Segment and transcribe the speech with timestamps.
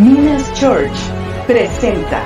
[0.00, 0.92] Minas Church
[1.48, 2.22] presenta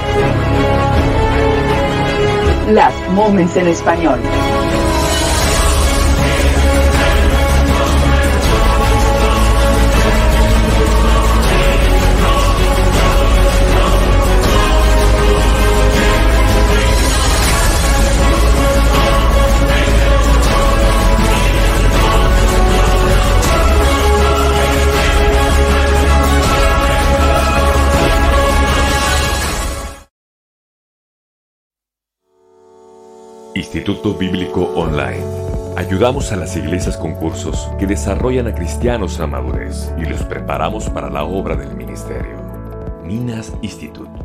[2.68, 4.20] Las Moments en Español.
[33.74, 35.24] Instituto Bíblico Online.
[35.78, 40.90] Ayudamos a las iglesias con cursos que desarrollan a cristianos a madurez y los preparamos
[40.90, 42.36] para la obra del ministerio.
[43.02, 44.21] Minas Institute.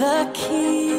[0.00, 0.89] The King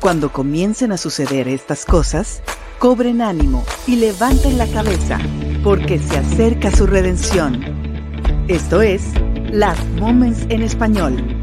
[0.00, 2.40] Cuando comiencen a suceder estas cosas,
[2.78, 5.18] cobren ánimo y levanten la cabeza,
[5.64, 7.60] porque se acerca su redención.
[8.46, 9.02] Esto es
[9.50, 11.37] Las Moments en Español.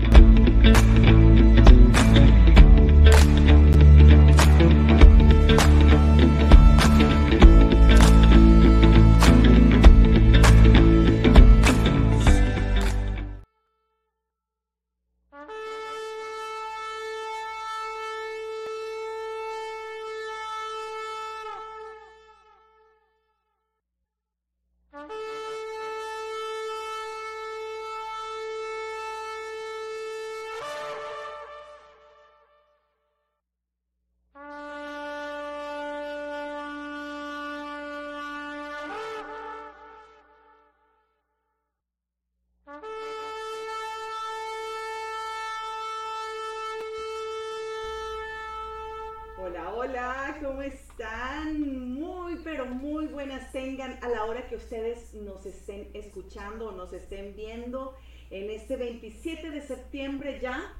[50.46, 51.94] ¿Cómo están?
[51.94, 56.94] Muy, pero muy buenas tengan a la hora que ustedes nos estén escuchando o nos
[56.94, 57.96] estén viendo
[58.30, 60.74] en este 27 de septiembre ya,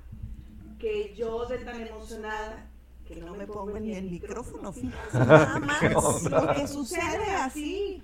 [0.80, 2.70] que yo de tan emocionada
[3.08, 8.04] que no me pongo ni el micrófono, fíjense nada más lo que sucede así.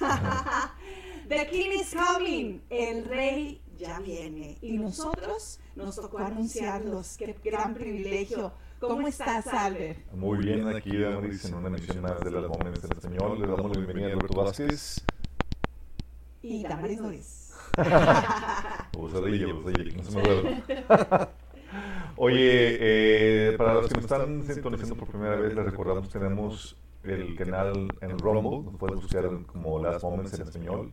[1.28, 4.56] The King is coming, el rey ya viene.
[4.62, 8.52] Y nosotros nos tocó anunciarlos, qué gran privilegio.
[8.78, 9.98] ¿Cómo estás, Albert?
[10.12, 13.40] Muy bien, aquí damos en una emisión más de las Momentos en español.
[13.40, 15.02] Le damos la bienvenida a Alberto Vázquez.
[16.42, 17.54] Y Damaris Noris.
[18.98, 21.28] Osadilla, osadilla, que no se me duerma.
[22.16, 26.76] Oye, eh, para los que nos están sintonizando por primera vez, les recordamos que tenemos
[27.02, 30.92] el canal en Rumble, nos puedes buscar como Last Moments en español.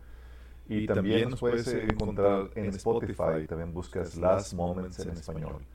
[0.69, 5.65] Y también nos puedes encontrar en Spotify, también buscas Last Moments en español.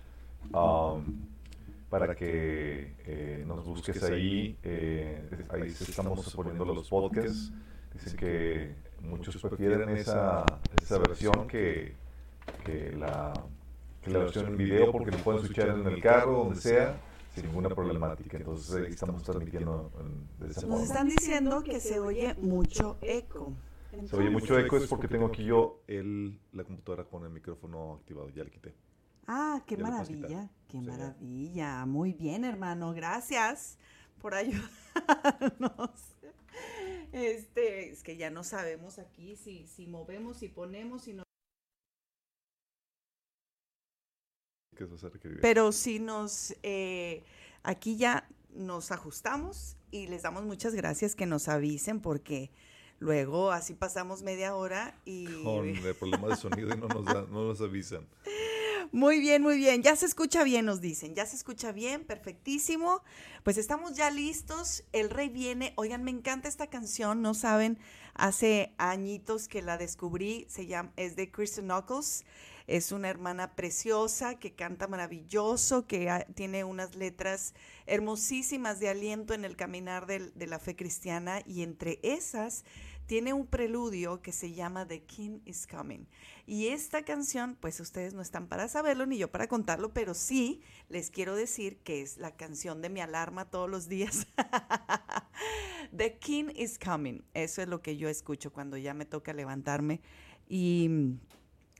[0.54, 1.37] Um,
[1.88, 7.52] para que eh, nos busques ahí, eh, ahí estamos poniendo los podcasts.
[7.94, 10.44] Dicen que muchos prefieren esa,
[10.82, 11.94] esa versión que,
[12.64, 13.32] que la,
[14.02, 17.00] que la versión en video porque lo pueden escuchar en el carro, donde sea,
[17.34, 18.36] sin ninguna problemática.
[18.36, 20.84] Entonces ahí estamos transmitiendo en- de esa Nos forma.
[20.84, 23.54] están diciendo que se oye mucho eco.
[24.04, 27.94] Se oye mucho eco, es porque tengo aquí yo el, la computadora con el micrófono
[27.94, 28.74] activado, ya le quité.
[29.28, 30.86] Ah, qué maravilla, qué Sí.
[30.86, 31.84] maravilla.
[31.86, 32.92] Muy bien, hermano.
[32.94, 33.78] Gracias
[34.20, 35.90] por ayudarnos.
[37.12, 41.22] Este, es que ya no sabemos aquí si, si movemos, si ponemos, si no.
[45.42, 47.24] Pero si nos, eh,
[47.64, 52.50] aquí ya nos ajustamos y les damos muchas gracias que nos avisen porque
[53.00, 55.26] luego así pasamos media hora y...
[55.42, 58.06] Con el problema de sonido y no nos, da- no nos avisan.
[58.92, 59.82] Muy bien, muy bien.
[59.82, 61.14] Ya se escucha bien, nos dicen.
[61.14, 63.02] Ya se escucha bien, perfectísimo.
[63.42, 64.84] Pues estamos ya listos.
[64.92, 65.74] El rey viene.
[65.76, 67.20] Oigan, me encanta esta canción.
[67.20, 67.78] No saben,
[68.14, 70.46] hace añitos que la descubrí.
[70.48, 72.24] Se llama, es de Kristen Knuckles.
[72.66, 77.54] Es una hermana preciosa que canta maravilloso, que tiene unas letras
[77.86, 81.42] hermosísimas de aliento en el caminar de la fe cristiana.
[81.46, 82.64] Y entre esas
[83.08, 86.06] tiene un preludio que se llama The King is Coming.
[86.46, 90.60] Y esta canción, pues ustedes no están para saberlo ni yo para contarlo, pero sí
[90.90, 94.26] les quiero decir que es la canción de mi alarma todos los días.
[95.96, 97.24] The King is Coming.
[97.32, 100.02] Eso es lo que yo escucho cuando ya me toca levantarme.
[100.46, 100.90] Y,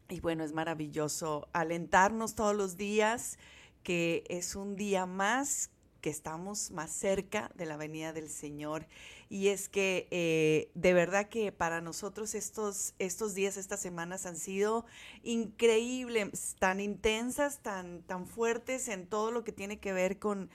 [0.09, 3.39] y bueno, es maravilloso alentarnos todos los días,
[3.83, 5.71] que es un día más
[6.01, 8.87] que estamos más cerca de la venida del Señor.
[9.29, 14.37] Y es que eh, de verdad que para nosotros estos, estos días, estas semanas han
[14.37, 14.87] sido
[15.23, 20.49] increíbles, tan intensas, tan, tan fuertes en todo lo que tiene que ver con,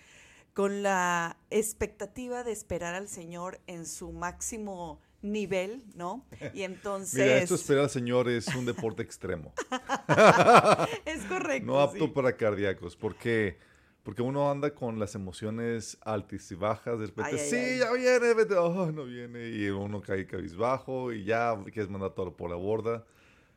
[0.53, 6.25] con la expectativa de esperar al Señor en su máximo nivel, ¿no?
[6.53, 7.13] Y entonces...
[7.13, 9.53] Mira, esto esperar al Señor es un deporte extremo.
[11.05, 11.65] es correcto.
[11.65, 12.11] No apto sí.
[12.11, 12.95] para cardíacos.
[12.95, 13.57] ¿Por qué?
[14.03, 16.99] Porque uno anda con las emociones altas y bajas.
[16.99, 17.79] De repente, Ay, ay, sí, ay.
[17.79, 18.19] ya viene.
[18.19, 19.47] repente, oh, no viene.
[19.47, 23.05] Y uno cae cabizbajo y ya quieres mandar todo por la borda.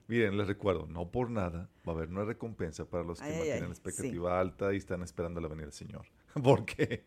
[0.08, 3.64] Miren, les recuerdo, no por nada va a haber una recompensa para los que mantienen
[3.64, 6.06] la expectativa alta y están esperando la venida del Señor.
[6.44, 7.04] Porque,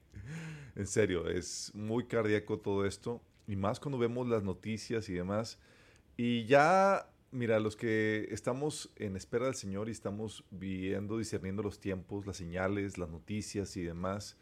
[0.76, 3.22] en serio, es muy cardíaco todo esto.
[3.48, 5.58] Y más cuando vemos las noticias y demás.
[6.18, 11.80] Y ya, mira, los que estamos en espera del Señor y estamos viendo, discerniendo los
[11.80, 14.38] tiempos, las señales, las noticias y demás,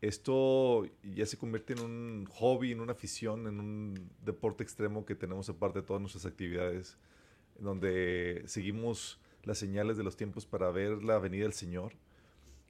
[0.00, 5.14] esto ya se convierte en un hobby, en una afición, en un deporte extremo que
[5.14, 6.98] tenemos aparte de todas nuestras actividades,
[7.58, 11.94] donde seguimos las señales de los tiempos para ver la venida del Señor.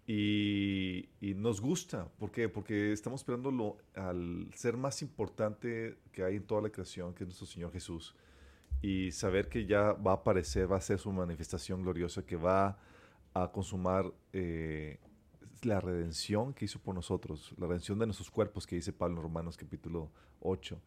[0.06, 2.48] Y, nos gusta, ¿por qué?
[2.48, 7.28] Porque estamos esperando al ser más importante que hay en toda la creación, que es
[7.28, 8.14] nuestro Señor Jesús
[8.84, 12.76] y saber que ya va a aparecer, va a ser su manifestación gloriosa, que va
[13.32, 14.98] a consumar eh,
[15.62, 19.22] la redención que hizo por nosotros, la redención de nuestros cuerpos que dice Pablo en
[19.22, 20.10] Romanos capítulo
[20.40, 20.78] 8.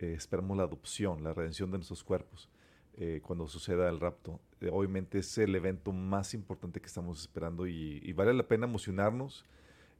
[0.00, 2.50] Eh, esperamos la adopción, la redención de nuestros cuerpos
[2.94, 4.40] eh, cuando suceda el rapto.
[4.60, 8.66] Eh, obviamente es el evento más importante que estamos esperando y, y vale la pena
[8.66, 9.44] emocionarnos.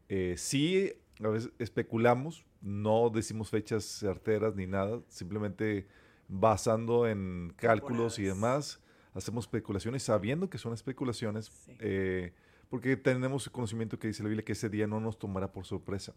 [0.09, 0.93] Eh, sí,
[1.23, 5.87] a veces especulamos, no decimos fechas certeras ni nada, simplemente
[6.29, 8.81] basando en cálculos y demás,
[9.15, 11.73] hacemos especulaciones sabiendo que son especulaciones, Sí.
[11.81, 12.33] eh,
[12.69, 15.65] porque tenemos el conocimiento que dice la Biblia que ese día no nos tomará por
[15.65, 16.15] sorpresa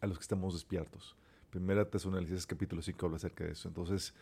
[0.00, 1.14] a los que estamos despiertos.
[1.50, 3.68] Primera Tesalonicenses capítulo 5 habla acerca de eso.
[3.68, 4.14] Entonces,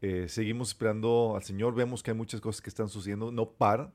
[0.00, 3.92] eh, seguimos esperando al Señor, vemos que hay muchas cosas que están sucediendo, no paran.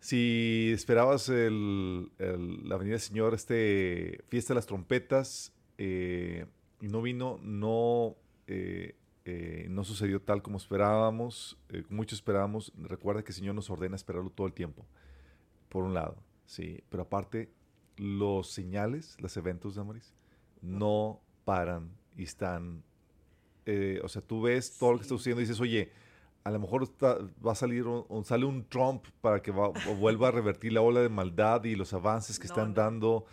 [0.00, 6.46] Si esperabas el, el- la venida del Señor, este fiesta de las trompetas, eh,
[6.80, 8.14] y no vino, no,
[8.46, 8.94] eh,
[9.24, 12.72] eh, no sucedió tal como esperábamos, eh, mucho esperábamos.
[12.76, 14.84] Recuerda que el Señor nos ordena esperarlo todo el tiempo,
[15.68, 16.16] por un lado,
[16.46, 17.50] sí, pero aparte,
[17.96, 20.14] los señales, los eventos, Damaris,
[20.60, 22.82] no paran y están,
[23.66, 25.90] eh, o sea, tú ves todo lo que está sucediendo y dices, oye,
[26.42, 30.28] a lo mejor está- va a salir un, sale un Trump para que va- vuelva
[30.28, 32.74] a revertir la ola de maldad y los avances que No, están no.
[32.74, 33.26] dando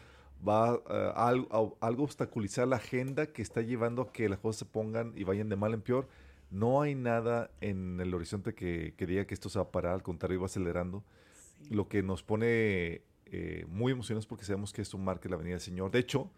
[0.48, 4.40] va eh, a, al- a- algo obstaculizar la agenda que está llevando a que las
[4.40, 6.08] cosas se pongan y vayan de mal en peor.
[6.50, 9.94] No hay nada en el horizonte que, que diga que esto se va a parar,
[9.94, 11.04] al contrario, va acelerando.
[11.70, 15.62] Lo que nos pone eh, muy emocionados porque sabemos que esto marca la venida del
[15.62, 15.92] Señor.
[15.92, 16.30] De hecho,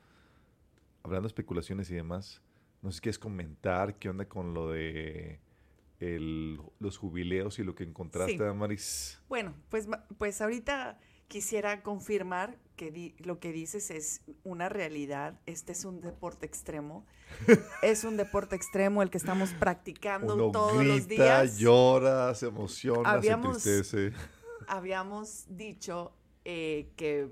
[1.04, 2.42] hablando de especulaciones y demás,
[2.82, 5.40] no sé si quieres comentar qué onda con lo de
[6.00, 8.56] el- los jubileos y lo que encontraste, Sí.
[8.56, 9.22] Maris.
[9.30, 15.40] Bueno, pues, pues ahorita quisiera confirmar que di- lo que dices es una realidad.
[15.46, 17.06] Este es un deporte extremo.
[17.82, 21.58] es un deporte extremo el que estamos practicando Uno todos grita, los días.
[21.58, 24.12] llora, se emociona, Habíamos- se entristece.
[24.68, 26.14] Habíamos dicho
[26.46, 27.30] eh, que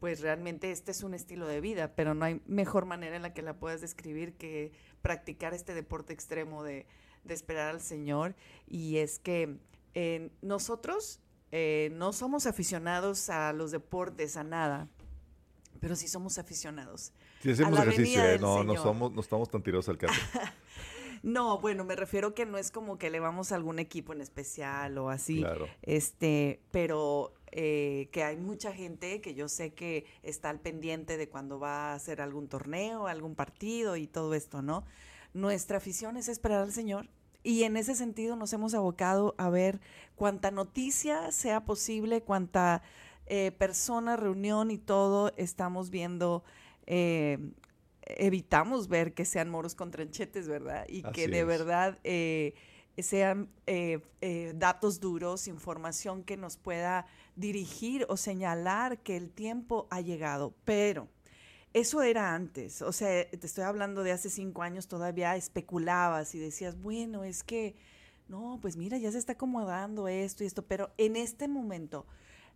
[0.00, 3.32] pues realmente este es un estilo de vida, pero no hay mejor manera en la
[3.32, 6.86] que la puedas describir que practicar este deporte extremo de,
[7.24, 8.34] de esperar al Señor.
[8.66, 9.56] Y es que
[9.94, 11.20] eh, nosotros
[11.56, 14.88] eh, no somos aficionados a los deportes, a nada,
[15.78, 17.12] pero sí somos aficionados.
[17.42, 20.20] Si hacemos la ejercicio, eh, no, no, somos, no estamos tan tirados al caso.
[21.22, 24.20] No, bueno, me refiero que no es como que le vamos a algún equipo en
[24.20, 25.38] especial o así.
[25.38, 25.66] Claro.
[25.80, 31.30] Este, pero eh, que hay mucha gente que yo sé que está al pendiente de
[31.30, 34.84] cuando va a hacer algún torneo, algún partido y todo esto, ¿no?
[35.32, 37.08] Nuestra afición es esperar al Señor.
[37.44, 39.80] Y en ese sentido nos hemos abocado a ver
[40.16, 42.82] cuánta noticia sea posible, cuánta
[43.26, 46.42] eh, persona, reunión y todo estamos viendo.
[46.86, 47.38] eh,
[48.06, 50.86] evitamos ver que sean moros con tranchetes, ¿verdad?
[50.88, 51.46] Y que de es.
[51.46, 52.54] verdad eh,
[52.98, 59.86] sean eh, eh, datos duros, información que nos pueda dirigir o señalar que el tiempo
[59.90, 60.54] ha llegado.
[60.64, 61.08] Pero
[61.74, 66.38] eso era antes, o sea, te estoy hablando de hace cinco años, todavía especulabas y
[66.38, 67.74] decías, bueno, es que,
[68.28, 72.06] no, pues mira, ya se está acomodando esto y esto, pero en este momento,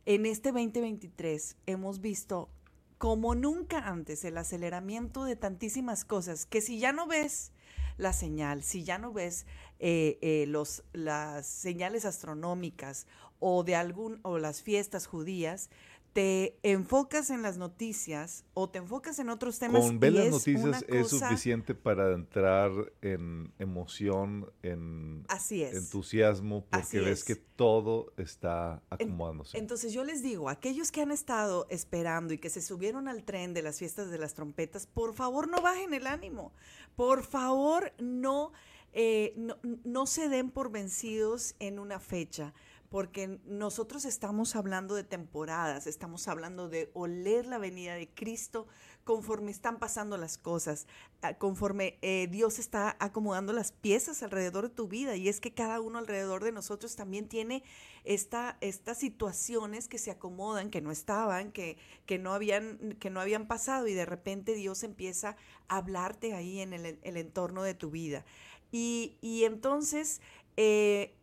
[0.06, 2.48] en este 2023, hemos visto
[2.96, 7.50] como nunca antes el aceleramiento de tantísimas cosas que si ya no ves
[7.96, 9.46] la señal, si ya no ves
[9.80, 13.08] eh, eh, los, las señales astronómicas
[13.40, 15.70] o de algún o las fiestas judías,
[16.18, 19.82] te enfocas en las noticias o te enfocas en otros temas.
[19.84, 22.72] Con ver las noticias es cosa- suficiente para entrar
[23.02, 25.76] en emoción, en Así es.
[25.76, 27.24] entusiasmo, porque Así ves es.
[27.24, 29.58] que todo está acomodándose.
[29.58, 33.54] Entonces yo les digo, aquellos que han estado esperando y que se subieron al tren
[33.54, 36.52] de las fiestas de las trompetas, por favor no bajen el ánimo,
[36.96, 38.50] por favor no,
[38.92, 42.54] eh, no, no se den por vencidos en una fecha,
[42.90, 48.66] porque nosotros estamos hablando de temporadas, estamos hablando de oler la venida de Cristo
[49.04, 50.86] conforme están pasando las cosas,
[51.22, 55.16] ah, conforme eh, Dios está acomodando las piezas alrededor de tu vida.
[55.16, 57.62] Y es que cada uno alrededor de nosotros también tiene
[58.04, 61.76] esta, estas situaciones que se acomodan, que no estaban, que,
[62.06, 65.36] que, no habían, que no habían pasado y de repente Dios empieza
[65.68, 68.24] a hablarte ahí en el, el entorno de tu vida.
[68.72, 70.20] Y, y entonces...
[70.56, 71.17] eh,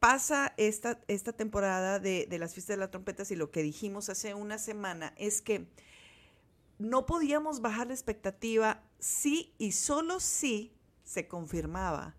[0.00, 4.08] pasa esta, esta temporada de, de las fiestas de las trompetas y lo que dijimos
[4.08, 5.66] hace una semana es que
[6.78, 10.72] no podíamos bajar la expectativa si y solo si
[11.04, 12.16] se confirmaba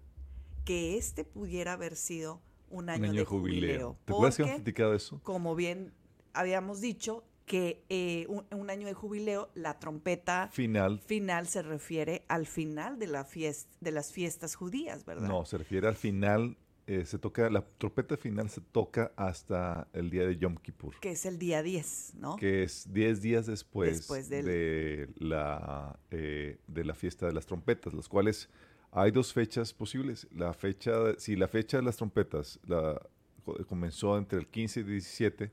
[0.63, 3.61] que este pudiera haber sido un año, Un año de jubileo.
[3.61, 3.97] jubileo.
[4.05, 5.19] ¿Te acuerdas que platicado eso?
[5.23, 5.91] como bien
[6.33, 10.99] habíamos dicho, que eh, un, un año de jubileo, la trompeta Final.
[10.99, 15.27] final se refiere al final de, la fiesta, de las fiestas judías, ¿verdad?
[15.27, 16.55] No, se refiere al final.
[16.93, 21.11] Eh, se toca, la trompeta final se toca hasta el día de Yom Kippur, Que
[21.11, 22.35] es el día 10, ¿no?
[22.35, 27.45] que es 10 días después, Después del- de, la, eh, de la fiesta de las
[27.45, 28.49] trompetas, las cuales
[28.91, 30.27] hay dos fechas posibles.
[30.35, 33.01] La fecha, si la fecha de las trompetas la,
[33.45, 35.51] co- comenzó entre el 15 y el 17,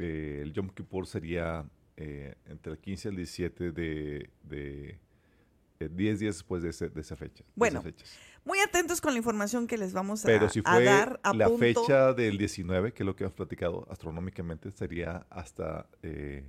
[0.00, 1.64] eh, el Yom Kippur sería
[1.96, 4.98] eh, entre el 15 y el 17 de, de
[5.88, 7.44] 10 días después de, ese- de esa fecha.
[7.54, 7.82] Bueno.
[8.44, 11.32] Muy atentos con la información que les vamos a, Pero si a fue dar a
[11.32, 11.60] la punto.
[11.60, 16.44] fecha del 19, que es lo que hemos platicado astronómicamente, sería hasta eh,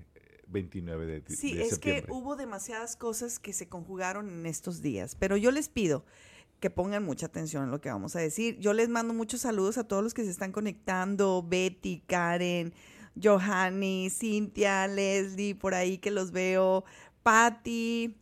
[0.48, 2.06] 29 de, de Sí, es septiembre.
[2.08, 6.04] que hubo demasiadas cosas que se conjugaron en estos días, pero yo les pido
[6.60, 8.58] que pongan mucha atención en lo que vamos a decir.
[8.58, 12.74] Yo les mando muchos saludos a todos los que se están conectando, Betty, Karen,
[13.22, 16.86] Johanny, Cintia, Leslie, por ahí que los veo,
[17.22, 18.16] Patty,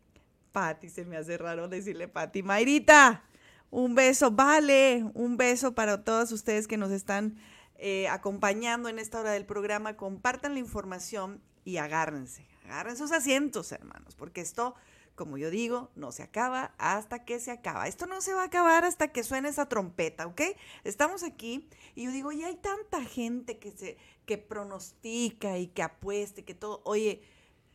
[0.52, 3.24] Patty, se me hace raro decirle Patty, Mayrita,
[3.70, 7.38] un beso, vale, un beso para todos ustedes que nos están
[7.76, 9.96] eh, acompañando en esta hora del programa.
[9.98, 14.76] Compartan la información y agárrense, agarren sus asientos, hermanos, porque esto,
[15.16, 17.88] como yo digo, no se acaba hasta que se acaba.
[17.88, 20.42] Esto no se va a acabar hasta que suene esa trompeta, ¿ok?
[20.84, 25.84] Estamos aquí y yo digo, y hay tanta gente que se que pronostica y que
[25.84, 27.22] apueste, que todo, oye,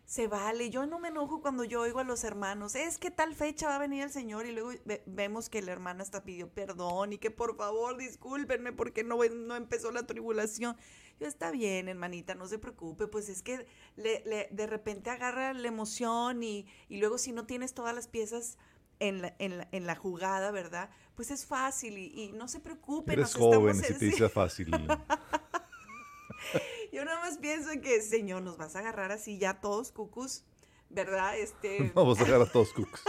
[0.06, 0.70] se vale.
[0.70, 3.74] Yo no me enojo cuando yo oigo a los hermanos, es que tal fecha va
[3.76, 7.18] a venir el Señor y luego ve- vemos que la hermana hasta pidió perdón y
[7.18, 10.76] que por favor discúlpenme porque no, no empezó la tribulación.
[11.18, 15.52] Yo está bien, hermanita, no se preocupe, pues es que le- le- de repente agarra
[15.54, 18.58] la emoción y, y luego si no tienes todas las piezas
[19.00, 20.88] en la, en la, en la jugada, ¿verdad?
[21.16, 23.12] Pues es fácil y, y no se preocupe.
[23.14, 24.70] Eres joven, en- te dice fácil.
[26.92, 30.44] Yo nada más pienso en que, Señor, nos vas a agarrar así ya todos cucus,
[30.90, 31.36] ¿verdad?
[31.38, 33.02] Este, Vamos a dejar a todos cooks.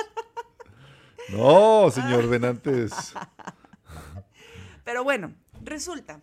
[1.30, 3.14] No, señor Venantes.
[4.84, 6.22] pero bueno, resulta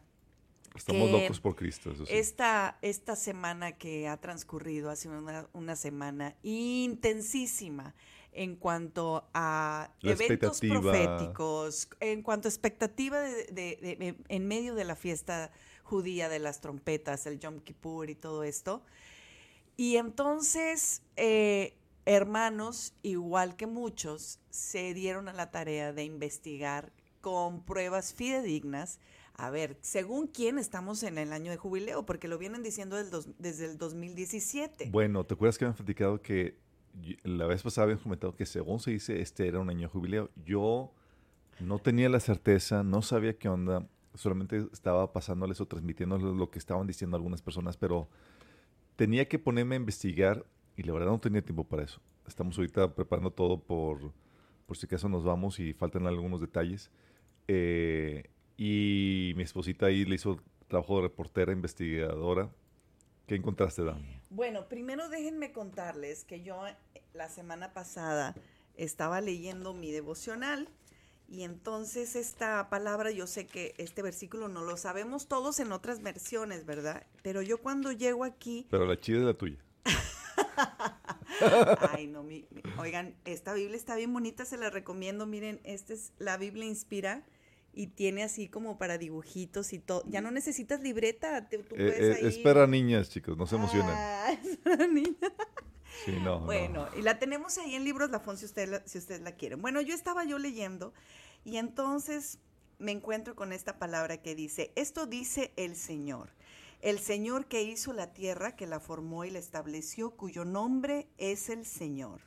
[0.74, 2.12] Estamos que locos por Cristo, eso sí.
[2.14, 7.94] esta, esta semana que ha transcurrido ha sido una, una semana intensísima
[8.32, 14.48] en cuanto a La eventos proféticos, en cuanto a expectativa de, de- de- de- en
[14.48, 15.52] medio de la fiesta
[15.84, 18.82] judía de las trompetas, el Yom Kippur y todo esto.
[19.76, 21.74] Y entonces, eh,
[22.06, 28.98] hermanos, igual que muchos, se dieron a la tarea de investigar con pruebas fidedignas.
[29.36, 33.28] A ver, según quién estamos en el año de jubileo, porque lo vienen diciendo dos-
[33.38, 34.90] desde el 2017.
[34.90, 36.56] Bueno, ¿te acuerdas que habían platicado que
[37.24, 40.30] la vez pasada habían comentado que según se dice, este era un año de jubileo?
[40.46, 40.92] Yo
[41.58, 46.58] no tenía la certeza, no sabía qué onda, solamente estaba pasándoles o transmitiéndoles lo que
[46.58, 48.08] estaban diciendo algunas personas, pero
[48.96, 50.44] tenía que ponerme a investigar
[50.76, 52.00] y la verdad no tenía tiempo para eso.
[52.26, 54.12] Estamos ahorita preparando todo por,
[54.66, 56.90] por si acaso nos vamos y faltan algunos detalles.
[57.48, 62.50] Eh, y mi esposita ahí le hizo trabajo de reportera, investigadora.
[63.26, 64.02] ¿Qué encontraste, Dan?
[64.30, 66.76] Bueno, primero déjenme contarles que yo eh,
[67.12, 68.34] la semana pasada
[68.76, 70.68] estaba leyendo mi devocional
[71.28, 76.02] y entonces esta palabra, yo sé que este versículo no lo sabemos todos en otras
[76.02, 77.06] versiones, ¿verdad?
[77.22, 79.58] Pero yo cuando llego aquí, Pero la chida es la tuya.
[81.90, 85.92] ay no, mi- mi- oigan, esta Biblia está bien bonita, se la recomiendo, miren, esta
[85.92, 87.24] es la Biblia Inspira
[87.72, 90.04] y tiene así como para dibujitos y todo.
[90.06, 92.26] Ya no necesitas libreta, te- tú Eh, puedes eh, ahí.
[92.28, 93.90] espera, niñas, chicos, no se emocionen.
[93.94, 95.16] Ah, espera, niña.
[96.46, 99.62] Bueno, y la tenemos ahí en Libros Lafon si la, si ustedes la quieren.
[99.62, 100.92] Bueno, yo estaba yo leyendo
[101.44, 102.38] y entonces
[102.78, 106.30] me encuentro con esta palabra que dice, esto dice el Señor,
[106.80, 111.48] el Señor que hizo la tierra, que la formó y la estableció, cuyo nombre es
[111.48, 112.20] el Señor.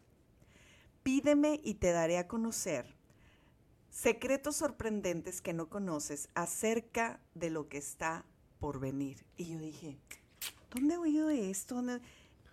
[1.04, 2.96] Pídeme y te daré a conocer
[3.90, 8.26] secretos sorprendentes que no conoces acerca de lo que está
[8.60, 9.26] por venir.
[9.38, 9.98] Y yo dije,
[10.74, 11.76] ¿dónde he oído esto?
[11.76, 12.02] ¿Dónde-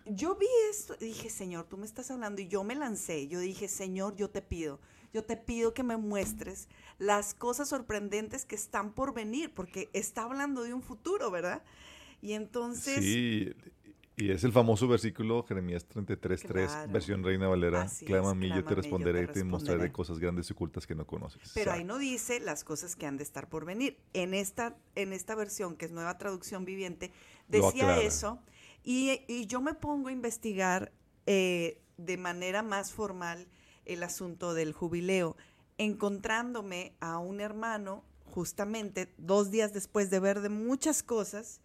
[0.05, 3.27] Yo vi esto dije, Señor, tú me estás hablando y yo me lancé.
[3.27, 4.79] Yo dije, Señor, yo te pido,
[5.13, 10.23] yo te pido que me muestres las cosas sorprendentes que están por venir, porque está
[10.23, 11.63] hablando de un futuro, ¿verdad?
[12.21, 13.53] Y entonces, Sí,
[14.17, 16.91] y es el famoso versículo Jeremías 33.3, Claro.
[16.91, 17.81] versión Reina Valera.
[17.81, 20.19] Así es, Clama a mí, yo te clámame, yo te responderé y te mostraré cosas
[20.19, 21.51] grandes y ocultas que no conoces.
[21.53, 23.97] pero O sea, ahí no dice las cosas que han de estar por venir.
[24.13, 27.11] En esta, en esta versión, que es nueva traducción viviente,
[27.49, 28.39] decía eso.
[28.85, 30.93] Y, y yo me pongo a investigar
[31.25, 33.47] eh, de manera más formal
[33.85, 35.35] el asunto del jubileo,
[35.79, 41.61] encontrándome a un hermano justamente dos días después de ver de muchas cosas,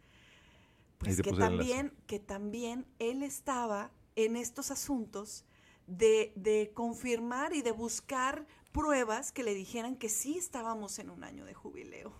[0.98, 5.44] pues que también, que también él estaba en estos asuntos
[5.86, 11.22] de, de confirmar y de buscar pruebas que le dijeran que sí estábamos en un
[11.24, 12.14] año de jubileo.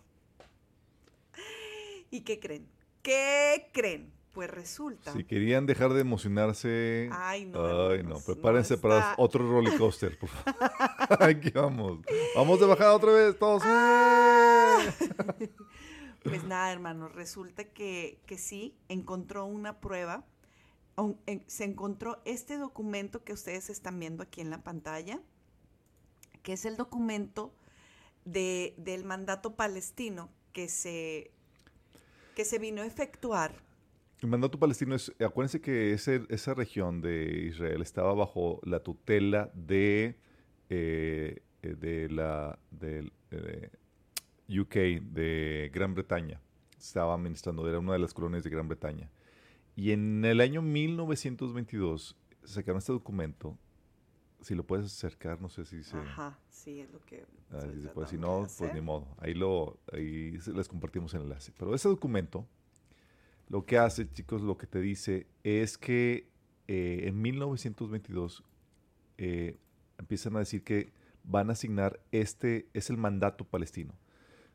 [2.10, 2.68] ¿Y qué creen?
[3.02, 4.19] ¿Qué creen?
[4.32, 5.12] Pues resulta.
[5.12, 10.16] Si querían dejar de emocionarse, Ay, no, ay, hermanos, no, prepárense para otro roller coaster,
[10.18, 10.54] por favor.
[11.22, 12.00] Aquí vamos.
[12.36, 13.62] Vamos de bajada otra vez, todos.
[13.66, 15.50] ¡eh!
[16.22, 20.24] Pues nada, hermanos, resulta que, que sí, encontró una prueba.
[21.46, 25.20] se encontró este documento que ustedes están viendo aquí en la pantalla,
[26.42, 27.54] que es el documento
[28.24, 31.30] de, del mandato palestino que se,
[32.34, 33.69] que se vino a efectuar.
[34.20, 39.50] El mandato palestino es, acuérdense que ese- esa región de Israel estaba bajo la tutela
[39.54, 40.16] de,
[40.68, 43.70] eh, eh, de la del, eh,
[44.48, 46.40] UK, de Gran Bretaña.
[46.78, 49.11] Estaba administrando, era una de las colonias de Gran Bretaña.
[49.74, 53.56] Y en el año 1922 sacaron este documento.
[54.42, 55.96] Si lo puedes acercar, no sé si se...
[55.96, 57.24] Ajá, sí, es lo que...
[57.50, 58.09] Ah, estoy sí se puede.
[58.09, 59.06] Si de no, pues ni modo.
[59.18, 61.52] Ahí, lo, ahí les compartimos el enlace.
[61.59, 62.46] Pero ese documento,
[63.50, 66.28] lo que hace, chicos, lo que te dice es que
[66.68, 68.44] eh, en 1922
[69.18, 69.58] eh,
[69.98, 70.92] empiezan a decir que
[71.24, 73.92] van a asignar este, es el mandato palestino,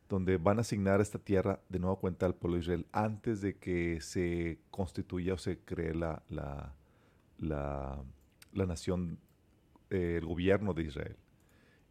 [0.07, 3.57] donde van a asignar esta tierra de nueva cuenta al pueblo de Israel antes de
[3.57, 6.73] que se constituya o se cree la, la,
[7.37, 8.05] la,
[8.53, 9.19] nación,
[9.89, 11.17] eh, el gobierno de Israel.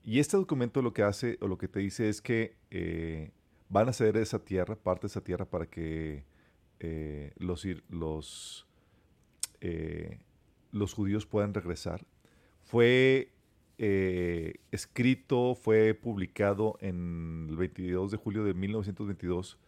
[0.03, 2.57] Y este documento lo que hace o lo que te dice es que
[3.69, 6.25] van a ceder esa tierra, parte de esa tierra para que
[6.81, 8.67] eh, los, los,
[9.61, 10.19] eh,
[10.73, 12.05] los judíos puedan regresar.
[12.63, 13.31] Fue
[13.79, 19.59] eh, escrito, fue publicado en el 22 de julio de 1922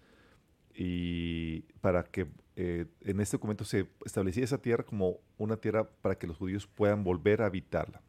[0.75, 6.27] y para que en este documento se establecía esa tierra como una tierra para que
[6.27, 8.01] los judíos puedan volver a habitarla.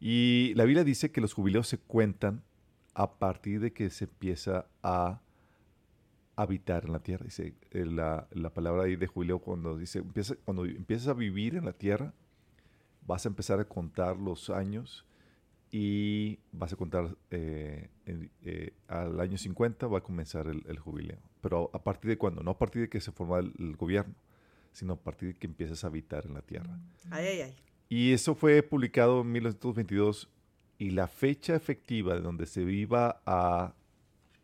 [0.00, 2.42] Y la Biblia dice que los jubileos se cuentan
[2.94, 5.20] a partir de que se empieza a
[6.42, 7.24] habitar en la tierra.
[7.24, 11.56] Dice eh, la, la palabra ahí de jubileo cuando dice empieza, cuando empiezas a vivir
[11.56, 12.12] en la tierra,
[13.06, 15.06] vas a empezar a contar los años
[15.72, 21.18] y vas a contar eh, eh, al año 50 va a comenzar el, el jubileo.
[21.40, 22.42] Pero a partir de cuándo?
[22.42, 24.14] No a partir de que se forma el, el gobierno,
[24.72, 26.78] sino a partir de que empiezas a habitar en la tierra.
[27.10, 27.56] Ay, ay, ay.
[27.88, 30.30] Y eso fue publicado en 1922
[30.78, 33.74] y la fecha efectiva de donde se iba a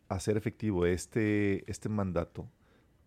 [0.09, 2.47] hacer efectivo este, este mandato,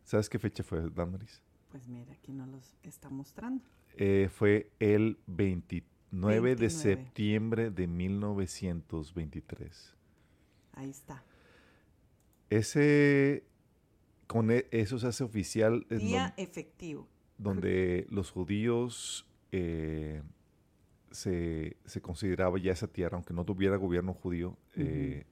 [0.04, 1.40] ¿sabes qué fecha fue, Damaris?
[1.70, 3.64] Pues mira, aquí nos los está mostrando.
[3.96, 6.68] Eh, fue el 29, de 29.
[6.68, 9.96] septiembre de 1923.
[10.74, 11.24] Ahí está.
[12.48, 13.44] Ese,
[14.26, 17.08] con e- eso se hace oficial en Día don- efectivo.
[17.38, 20.22] donde los judíos eh,
[21.10, 25.26] se, se consideraba ya esa tierra, aunque no tuviera gobierno judío, eh,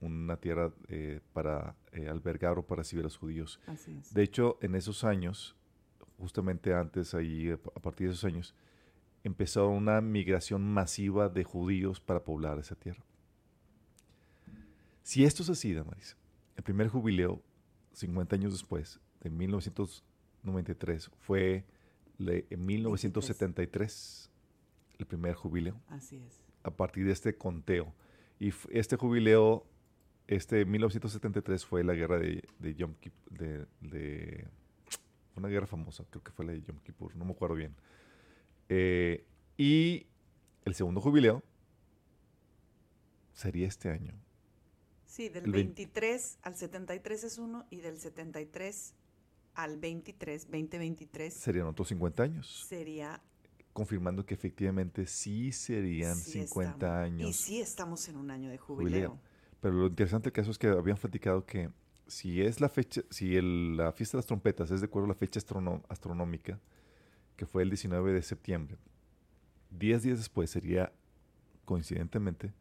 [0.00, 3.60] una tierra eh, para eh, albergar o para recibir a los judíos.
[3.66, 4.12] Así es.
[4.14, 5.56] De hecho, en esos años,
[6.18, 8.54] justamente antes, ahí, a partir de esos años,
[9.24, 13.04] empezó una migración masiva de judíos para poblar esa tierra.
[15.02, 16.16] Si esto es así, Damaris,
[16.56, 17.42] el primer jubileo,
[17.92, 21.64] 50 años después, de 1993, fue
[22.18, 24.30] en 1973,
[24.98, 26.40] el primer jubileo Así es.
[26.62, 27.94] a partir de este conteo.
[28.40, 29.66] Y este jubileo,
[30.26, 34.46] este 1973 fue la guerra de, de Yom Kippur, de, de-
[35.36, 37.74] una guerra famosa, creo que fue la de Yom Kippur, no me acuerdo bien.
[38.68, 39.24] Eh,
[39.56, 40.06] y
[40.64, 41.42] el segundo jubileo
[43.32, 44.12] sería este año.
[45.06, 48.94] Sí, del El vein- 23 al 73 es uno y del 73
[49.54, 53.20] al 23, 2023 Serían otros 50 años, sería
[53.78, 57.30] confirmando que efectivamente sí serían sí 50 estamos- años.
[57.30, 59.10] Y sí estamos en un año de jubileo.
[59.10, 59.20] jubileo.
[59.60, 61.70] Pero lo interesante del caso es que habían platicado que
[62.08, 65.08] si es la fecha, si el- la fiesta de las trompetas es de acuerdo a
[65.08, 65.40] la fecha
[65.88, 66.58] astronómica,
[67.36, 68.76] que fue el 19 de septiembre,
[69.70, 70.92] 10 días después sería,
[71.64, 72.52] coincidentemente,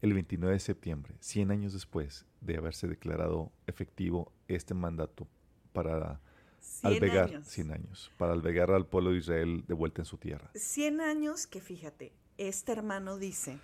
[0.00, 5.28] el 29 de septiembre, 100 años después de haberse declarado efectivo este mandato
[5.72, 6.20] para
[6.62, 7.48] 100 albergar, años.
[7.48, 10.50] 100 años, para albergar al pueblo de Israel de vuelta en su tierra.
[10.54, 13.58] 100 años que fíjate, este hermano dice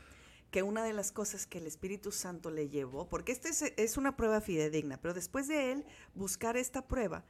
[0.51, 3.97] que una de las cosas que el Espíritu Santo le llevó, porque esta es, es
[3.97, 5.85] una prueba fidedigna, pero después de él
[6.15, 7.25] buscar esta prueba,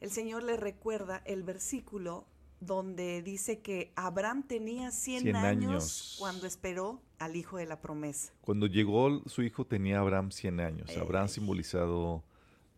[0.00, 2.26] el Señor le recuerda el versículo
[2.60, 6.16] donde dice que Abraham tenía 100, 100 años, años.
[6.18, 8.32] cuando esperó al hijo de la promesa.
[8.42, 10.96] Cuando llegó su hijo tenía Abraham 100 años.
[10.96, 11.34] Abraham Ay.
[11.34, 12.22] simbolizado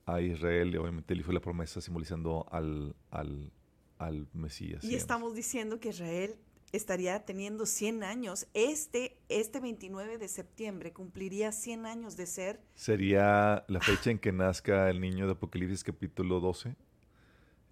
[0.06, 3.52] a Israel y obviamente el hijo de la promesa simbolizando al, al,
[3.98, 4.82] al Mesías.
[4.82, 5.02] Y digamos.
[5.02, 6.36] estamos diciendo que Israel
[6.72, 8.46] estaría teniendo 100 años.
[8.54, 14.32] Este, este 29 de septiembre cumpliría 100 años de ser Sería la fecha en que
[14.32, 16.74] nazca el niño de Apocalipsis capítulo 12,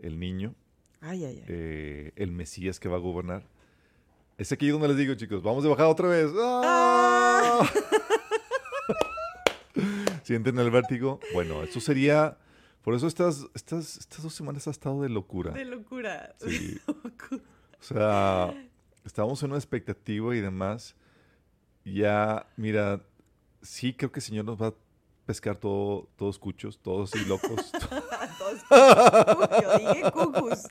[0.00, 0.54] el niño,
[1.00, 1.44] Ay, ay, ay.
[1.48, 3.48] eh, el Mesías que va a gobernar.
[4.36, 6.30] Es aquí donde les digo, chicos, vamos de bajada otra vez.
[6.38, 7.66] ¡Ah!
[10.30, 11.18] ¿Sienten el vértigo?
[11.34, 12.38] Bueno, eso sería...
[12.82, 15.50] Por eso estas, estas, estas dos semanas ha estado de locura.
[15.50, 16.36] de locura.
[16.38, 16.78] Sí.
[17.80, 18.54] O sea,
[19.04, 20.94] estábamos en una expectativa y demás.
[21.84, 23.00] Ya, mira,
[23.60, 24.74] sí creo que el Señor nos va a
[25.26, 27.72] pescar todo, todos cuchos, todos así locos.
[28.38, 30.68] Todos dije cucus.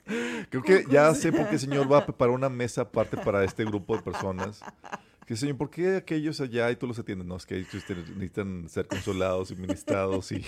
[0.48, 3.44] creo que ya sé por qué el Señor va a preparar una mesa aparte para
[3.44, 4.62] este grupo de personas.
[5.30, 7.24] Que Señor, ¿por qué aquellos allá y tú los atiendes?
[7.24, 7.72] No, es que ellos
[8.16, 10.40] necesitan ser consolados y ministrados y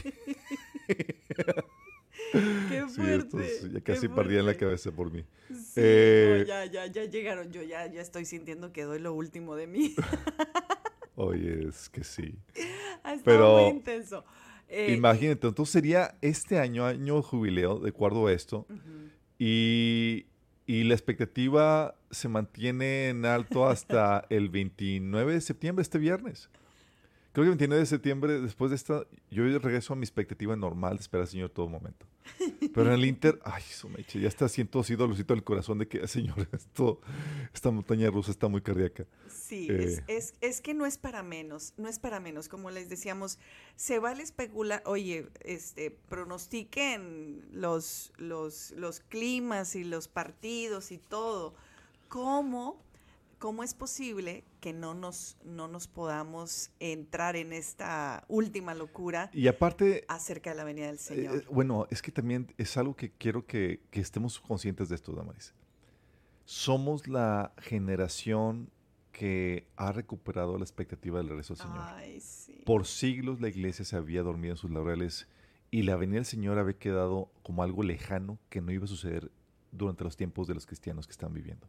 [2.32, 3.46] Qué sí, fuerte.
[3.46, 5.24] estos ya casi perdían la cabeza por mí.
[5.50, 7.52] Sí, Eh, no, ya, ya, ya llegaron.
[7.52, 9.94] Yo ya, ya estoy sintiendo que doy lo último de mí.
[11.14, 12.34] Oye, es que sí.
[13.04, 14.24] Ha estado Pero- muy intenso.
[14.68, 18.66] Eh, Imagínate, entonces sería este año, año jubileo, de acuerdo a esto,
[19.38, 20.24] y,
[20.72, 26.48] y la expectativa se mantiene en alto hasta el 29 de septiembre, este viernes,
[27.32, 30.96] Creo que el 29 de septiembre, después de esta, yo regreso a mi expectativa normal
[30.96, 32.06] de esperar al Señor todo momento.
[32.74, 35.78] Pero en el Inter, ay, eso me eche, ya está siento así dolorcito del corazón
[35.78, 37.00] de que, Señor, esto,
[37.52, 39.06] esta montaña rusa está muy cardíaca.
[39.28, 39.84] Sí, Eh.
[39.84, 42.48] es, es, es que no es para menos, no es para menos.
[42.48, 43.38] Como les decíamos,
[43.76, 51.54] se vale especular, oye, este, pronostiquen los, los, los climas y los partidos y todo.
[52.08, 52.82] ¿Cómo,
[53.42, 59.48] cómo es posible que no nos, no nos podamos entrar en esta última locura Y
[59.48, 61.36] aparte, acerca de la venida del eh, Señor?
[61.38, 65.10] eh, bueno, es que también es algo que quiero que, que estemos conscientes de esto,
[65.10, 65.54] Damaris.
[66.44, 68.70] Somos la generación
[69.10, 71.80] que ha recuperado la expectativa del regreso del Señor.
[71.80, 72.62] Ay, sí.
[72.64, 75.26] Por siglos la iglesia se había dormido en sus laureles
[75.72, 79.32] y la venida del Señor había quedado como algo lejano que no iba a suceder
[79.72, 81.68] durante los tiempos de los cristianos que están viviendo.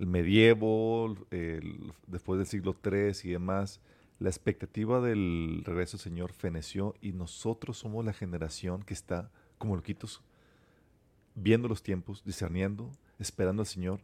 [0.00, 1.14] El medievo,
[2.06, 3.82] después del siglo III y demás,
[4.18, 9.76] la expectativa del regreso del Señor feneció y nosotros somos la generación que está como
[9.76, 10.22] loquitos
[11.34, 14.00] viendo los tiempos, discerniendo, esperando al Señor,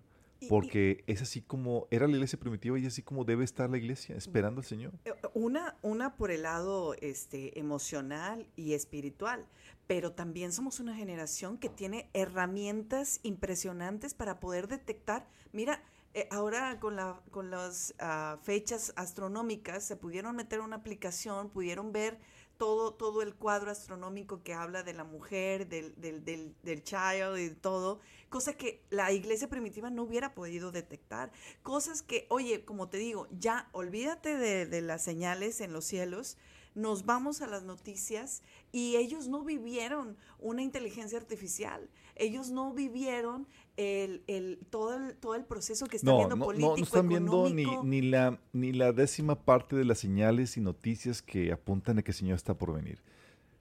[0.46, 3.68] Y- porque es así como era la iglesia primitiva y es así como debe estar
[3.70, 4.92] la iglesia, esperando al Señor.
[5.04, 9.46] Eh, Una, una por el lado este, emocional y espiritual,
[9.86, 15.26] pero también somos una generación que tiene herramientas impresionantes para poder detectar.
[15.52, 15.82] Mira,
[16.14, 21.92] eh, ahora con, la, con las ah, fechas astronómicas se pudieron meter una aplicación, pudieron
[21.92, 22.18] ver
[22.56, 27.38] todo, todo el cuadro astronómico que habla de la mujer, del, del, del, del child
[27.38, 31.32] y todo, cosa que la iglesia primitiva no hubiera podido detectar.
[31.62, 36.36] Cosas que, oye, como te digo, ya olvídate de, de las señales en los cielos,
[36.74, 43.46] nos vamos a las noticias y ellos no vivieron una inteligencia artificial, ellos no vivieron
[43.76, 46.82] el, el, todo, el, todo el proceso que están No, viendo no, político, no, no
[46.82, 47.84] están viendo ni, económico.
[47.84, 52.10] ni, la, ni la décima parte de las señales y noticias que apuntan a que
[52.12, 53.00] el Señor está por venir.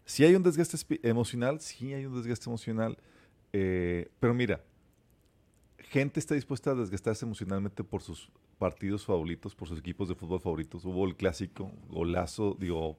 [0.06, 2.98] Si hay un desgaste emocional, sí hay un desgaste emocional,
[3.54, 4.63] eh, pero mira,
[5.78, 10.39] gente está dispuesta a desgastarse emocionalmente por sus partidos favoritos, por sus equipos de fútbol
[10.39, 10.86] favoritos.
[10.86, 12.98] Hubo el clásico, golazo, digo,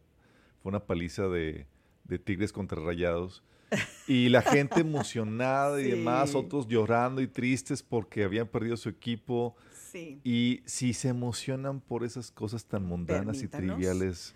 [0.63, 1.67] fue una paliza de,
[2.05, 3.43] de Tigres contra Rayados.
[4.09, 5.91] Y la gente emocionada y Sí.
[5.91, 9.57] demás, otros llorando y tristes porque habían perdido su equipo.
[9.93, 10.21] Sí.
[10.25, 13.77] Y si se emocionan por esas cosas tan mundanas y Permítanos.
[13.79, 14.35] triviales,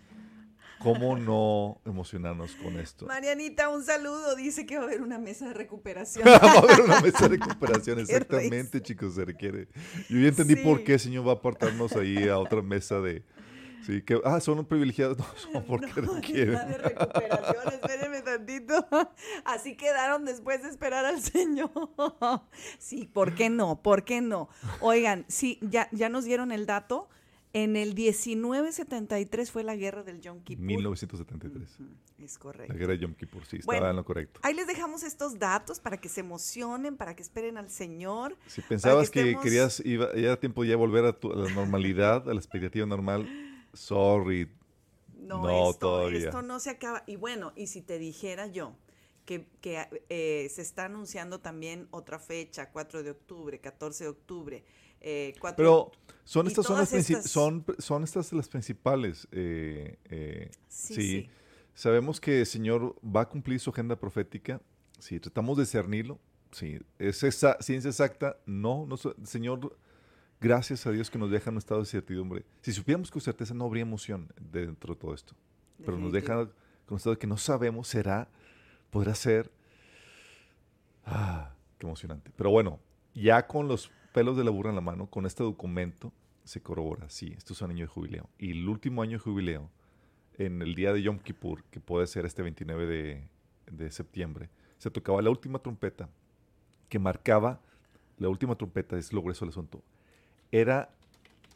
[0.80, 3.06] ¿cómo no emocionarnos con esto?
[3.06, 4.34] Marianita, un saludo.
[4.36, 6.24] Dice que va a haber una mesa de recuperación.
[6.42, 8.82] Vamos a ver una mesa de recuperación, exactamente, risa.
[8.82, 9.68] chicos, se requiere.
[10.08, 13.22] Yo ya entendí por qué el Señor va a apartarnos ahí a otra mesa de...
[13.86, 16.54] Sí, que, ah, son privilegiados, no, son porque No, requieren.
[16.54, 18.86] está de recuperación, espérenme tantito.
[19.44, 21.70] Así quedaron después de esperar al Señor.
[22.78, 23.80] Sí, ¿por qué no?
[23.82, 24.48] ¿Por qué no?
[24.80, 27.08] Oigan, sí, ya, ya nos dieron el dato.
[27.52, 30.64] En el 1973 fue la guerra del Yom Kippur.
[30.64, 31.80] 1973.
[31.80, 31.88] Ujú,
[32.22, 32.74] Es La correcto.
[32.74, 33.90] guerra de Yom Kippur, sí, estaba Bueno.
[33.90, 34.38] en lo correcto.
[34.44, 38.36] Ahí les dejamos estos datos para que se emocionen, para que esperen al Señor.
[38.46, 41.36] Si pensabas que, estemos- querías, iba, ya era tiempo ya de volver a, tu- a
[41.36, 43.28] la normalidad, a la expectativa normal,
[43.72, 44.50] sorry.
[45.18, 46.18] No, No, esto, todavía.
[46.18, 47.02] esto no se acaba.
[47.06, 48.74] Y bueno, y si te dijera yo
[49.26, 54.64] que, que, eh, se está anunciando también otra fecha, 4 de octubre, 14 de octubre,
[55.00, 55.92] eh, 4 Pero
[56.24, 59.28] son estas, son, las estas- son, son estas las principales.
[59.32, 61.02] eh, eh, Sí, sí.
[61.02, 61.30] sí.
[61.74, 64.60] Sabemos que el Señor va a cumplir su agenda profética.
[64.98, 66.18] Si tratamos de discernirlo,
[66.50, 66.78] sí.
[66.98, 68.36] ¿Es esa ciencia exacta?
[68.46, 68.86] No.
[68.86, 69.76] no Señor,
[70.40, 72.44] gracias a Dios que nos deja en un estado de certidumbre.
[72.62, 75.34] Si supiéramos con certeza, no habría emoción dentro de todo esto.
[75.84, 76.50] Pero nos deja con
[76.90, 78.28] un estado de que no sabemos, será,
[78.90, 79.50] podrá ser.
[81.04, 82.30] Ah, qué emocionante.
[82.36, 82.80] Pero bueno,
[83.14, 86.12] ya con los pelos de la burra en la mano, con este documento,
[86.44, 88.28] se corrobora, sí, esto es un año de jubileo.
[88.38, 89.70] Y el último año de jubileo,
[90.36, 93.28] en el día de Yom Kippur, que puede ser este 29 de,
[93.70, 96.08] de septiembre, se tocaba la última trompeta
[96.88, 97.60] que marcaba,
[98.18, 99.82] la última trompeta, es lo grueso del asunto,
[100.52, 100.94] era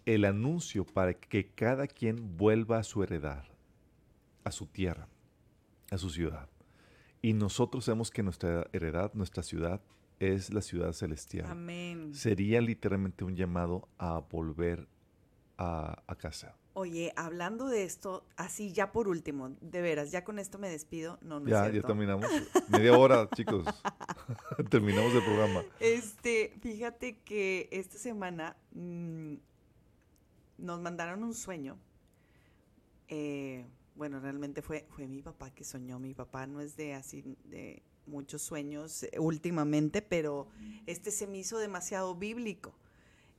[0.07, 3.45] el anuncio para que cada quien vuelva a su heredad,
[4.45, 5.09] a su tierra,
[5.91, 6.49] a su ciudad.
[7.23, 9.81] Y nosotros sabemos que nuestra heredad, nuestra ciudad,
[10.21, 11.47] es la ciudad celestial.
[11.47, 12.15] Amén.
[12.15, 14.89] Sería literalmente un llamado a volver
[15.57, 16.57] a, a casa.
[16.77, 21.19] Oye, hablando de esto, así ya por último, de veras, ya con esto me despido.
[21.23, 21.87] No, no es Ya, ya cierto.
[21.87, 22.27] terminamos.
[22.69, 23.65] Media hora, chicos.
[24.71, 25.63] terminamos el programa.
[25.79, 29.35] Este, fíjate que esta semana mm,
[30.59, 31.79] nos mandaron un sueño.
[33.07, 36.01] Eh, bueno, realmente fue, fue mi papá que soñó.
[36.01, 40.49] Mi papá no es de así de muchos sueños últimamente, pero
[40.87, 42.75] este se me hizo demasiado bíblico.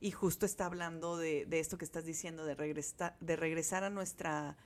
[0.06, 4.56] Y justo está hablando de, esto que estás diciendo, de, regresa- de regresar a nuestra,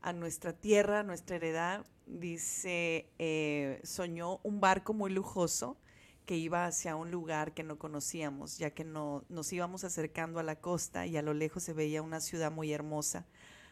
[0.00, 1.84] a nuestra tierra, a nuestra heredad.
[2.06, 5.76] Dice, eh, soñó un barco muy lujoso
[6.24, 10.42] que iba hacia un lugar que no conocíamos, ya que no, nos íbamos acercando a
[10.42, 13.26] la costa y a lo lejos se veía una ciudad muy hermosa.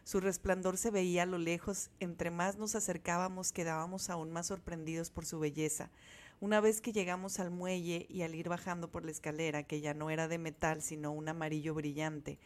[0.04, 5.08] Su resplandor se veía a lo lejos, entre más nos acercábamos quedábamos aún más sorprendidos
[5.08, 5.90] por su belleza.
[6.40, 9.94] Una vez que llegamos al muelle y al ir bajando por la escalera, que ya
[9.94, 12.38] no era de metal, sino un amarillo brillante,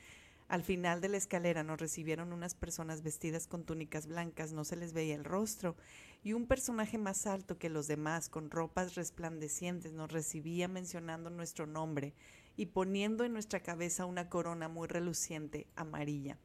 [0.48, 4.76] al final de la escalera nos recibieron unas personas vestidas con túnicas blancas, no se
[4.76, 5.76] les veía el rostro,
[6.24, 11.66] y un personaje más alto que los demás, con ropas resplandecientes, nos recibía mencionando nuestro
[11.66, 12.14] nombre
[12.56, 16.38] y poniendo en nuestra cabeza una corona muy reluciente, amarilla,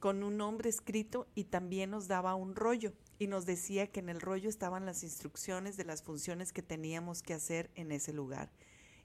[0.00, 4.08] con un nombre escrito y también nos daba un rollo y nos decía que en
[4.08, 8.50] el rollo estaban las instrucciones de las funciones que teníamos que hacer en ese lugar.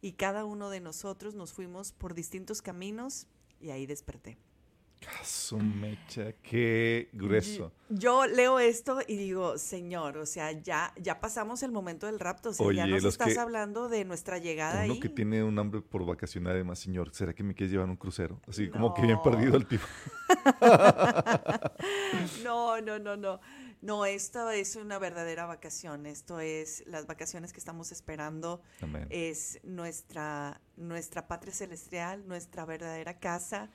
[0.01, 3.27] Y cada uno de nosotros nos fuimos por distintos caminos
[3.59, 4.37] y ahí desperté.
[5.23, 7.71] Su mecha, qué grueso.
[7.89, 12.49] Yo leo esto y digo, Señor, o sea, ya, ya pasamos el momento del rapto,
[12.49, 14.99] o sea, ya Oye, nos los estás hablando de nuestra llegada Uno ahí.
[14.99, 17.97] que tiene un hambre por vacacionar, además, señor, ¿será que me quieres llevar a un
[17.97, 18.41] crucero?
[18.47, 19.07] Así como que No.
[19.07, 19.85] bien perdido el tipo.
[22.43, 23.39] No, no, no, no.
[23.81, 26.05] No, esto es una verdadera vacación.
[26.05, 28.61] Esto es las vacaciones que estamos esperando.
[28.81, 29.07] Amén.
[29.09, 33.69] Es nuestra, nuestra patria celestial, nuestra verdadera casa.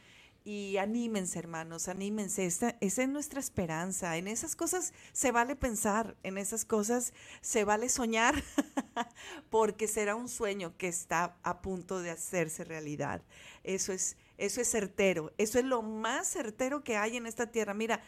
[0.45, 2.45] Y anímense, hermanos, anímense.
[2.45, 4.17] Esta, esa es nuestra esperanza.
[4.17, 8.35] En esas cosas se vale pensar, en esas cosas se vale soñar,
[9.51, 13.23] porque será un sueño que está a punto de hacerse realidad.
[13.63, 15.33] Eso es, eso es certero.
[15.39, 17.73] Eso es lo más certero que hay en esta tierra.
[17.73, 18.03] Mira,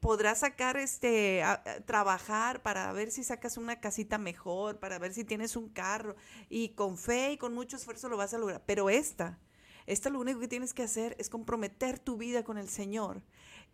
[0.00, 1.42] podrás sacar este
[1.86, 6.16] trabajar para ver si sacas una casita mejor, para ver si tienes un carro
[6.48, 9.38] y con fe y con mucho esfuerzo lo vas a lograr, pero esta
[9.86, 13.22] esta lo único que tienes que hacer es comprometer tu vida con el Señor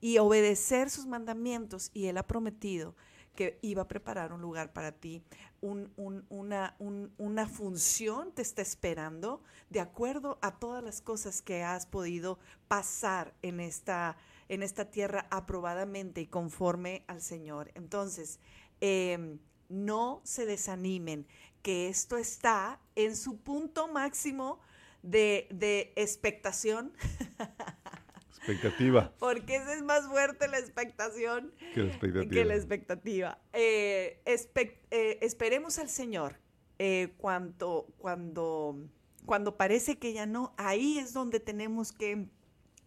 [0.00, 2.94] y obedecer sus mandamientos y él ha prometido
[3.34, 5.22] que iba a preparar un lugar para ti,
[5.60, 11.42] un- un- una, un- una función te está esperando de acuerdo a todas las cosas
[11.42, 14.16] que has podido pasar en esta,
[14.48, 17.70] en esta tierra aprobadamente y conforme al Señor.
[17.74, 18.38] Entonces,
[18.80, 21.26] em, no se desanimen,
[21.62, 24.60] que esto está en su punto máximo
[25.02, 26.92] de, de expectación,
[28.38, 29.12] Expectativa.
[29.18, 32.30] porque esa es más fuerte la expectación Que la expectativa.
[32.32, 33.38] que la expectativa.
[33.52, 36.36] Eh, espe- eh, esperemos al Señor
[36.78, 38.76] eh, cuando, cuando,
[39.24, 42.28] cuando parece que ya no, ahí es donde tenemos que,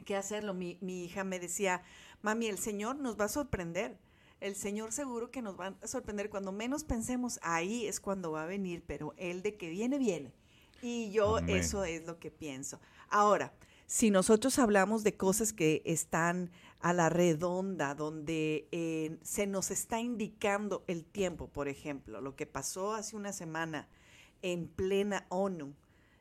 [0.10, 0.56] que hacerlo.
[0.56, 1.84] Mi, mi hija me decía,
[2.24, 3.96] mami, el Señor nos va a sorprender.
[4.40, 6.32] El Señor seguro que nos va a sorprender.
[6.32, 10.34] Cuando menos pensemos, ahí es cuando va a venir, pero Él de que viene, viene.
[10.82, 11.58] Y yo Amén.
[11.58, 12.80] eso es lo que pienso.
[13.08, 13.54] Ahora,
[13.86, 20.00] si nosotros hablamos de cosas que están a la redonda, donde eh, se nos está
[20.00, 23.88] indicando el tiempo, por ejemplo, lo que pasó hace una semana
[24.42, 25.76] en plena ONU,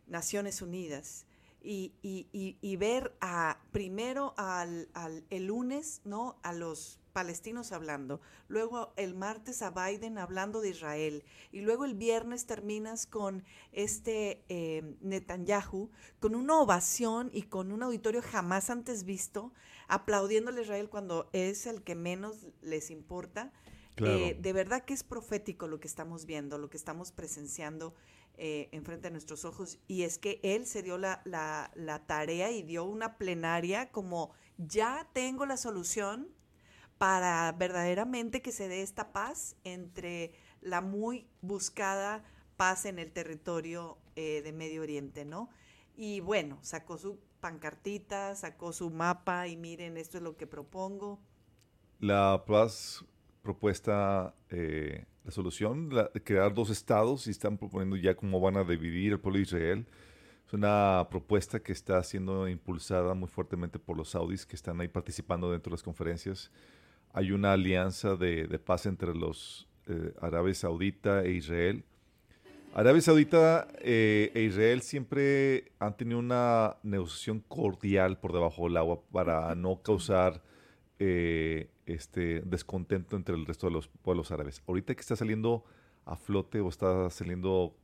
[0.07, 1.25] Naciones Unidas,
[1.61, 6.39] y, y- y- y ver a primero al, al- el lunes, ¿no?
[6.43, 11.95] A los palestinos hablando, luego el martes a Biden hablando de Israel, y luego el
[11.95, 13.43] viernes terminas con
[13.73, 15.91] este eh, Netanyahu,
[16.21, 19.53] con una ovación y con un auditorio jamás antes visto,
[19.89, 23.53] aplaudiéndole a Israel cuando es el que menos les importa.
[23.97, 24.15] Claro.
[24.17, 27.97] Eh, de verdad que es profético lo que estamos viendo, lo que estamos presenciando
[28.39, 29.79] eh, enfrente de nuestros ojos.
[29.89, 31.71] Y es que él se dio la, la-
[32.07, 36.29] tarea y dio una plenaria como ya tengo la solución
[36.99, 42.25] para verdaderamente que se dé esta paz entre la muy buscada
[42.57, 45.51] paz en el territorio eh, de Medio Oriente, ¿no?
[45.97, 51.21] Y bueno, sacó su pancartita, sacó su mapa y miren, esto es lo que propongo.
[52.01, 53.05] La paz
[53.43, 58.65] propuesta, eh, la solución, la- crear dos estados y están proponiendo ya cómo van a
[58.65, 59.87] dividir el pueblo de Israel.
[60.47, 64.89] Es una propuesta que está siendo impulsada muy fuertemente por los saudis que están ahí
[64.89, 66.51] participando dentro de las conferencias.
[67.13, 71.85] Hay una alianza de, de paz entre los eh, Arabia Saudita e Israel.
[72.73, 79.03] Arabia Saudita eh, e Israel siempre han tenido una negociación cordial por debajo del agua
[79.13, 80.43] para no causar
[80.99, 84.63] eh, este descontento entre el resto de los pueblos árabes.
[84.67, 85.65] Ahorita que está saliendo
[86.05, 87.75] a flote o está saliendo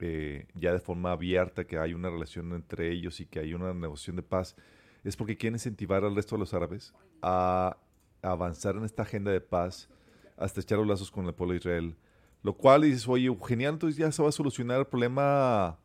[0.00, 3.72] eh, ya de forma abierta que hay una relación entre ellos y que hay una
[3.74, 4.56] negociación de paz,
[5.04, 7.76] es porque quieren incentivar al resto de los árabes a
[8.22, 9.88] avanzar en esta agenda de paz
[10.36, 11.96] hasta echar los lazos con el pueblo de Israel.
[12.42, 15.78] Lo cual dices, oye, genial, entonces ya se va a solucionar el problema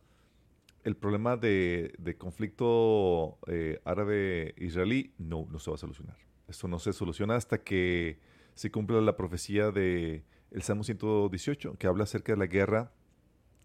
[0.85, 6.15] el problema de, conflicto eh, árabe-israelí no, no se va a solucionar.
[6.47, 8.19] Esto no se soluciona hasta que
[8.53, 12.91] se cumpla la profecía de el Salmo 118, que habla acerca de la guerra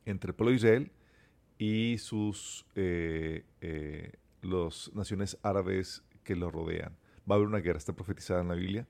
[0.07, 0.93] entre el pueblo de Israel
[1.59, 4.13] y sus eh, eh,
[4.95, 6.97] naciones árabes que lo rodean.
[7.31, 8.89] Va a haber una guerra, está profetizada en la Biblia,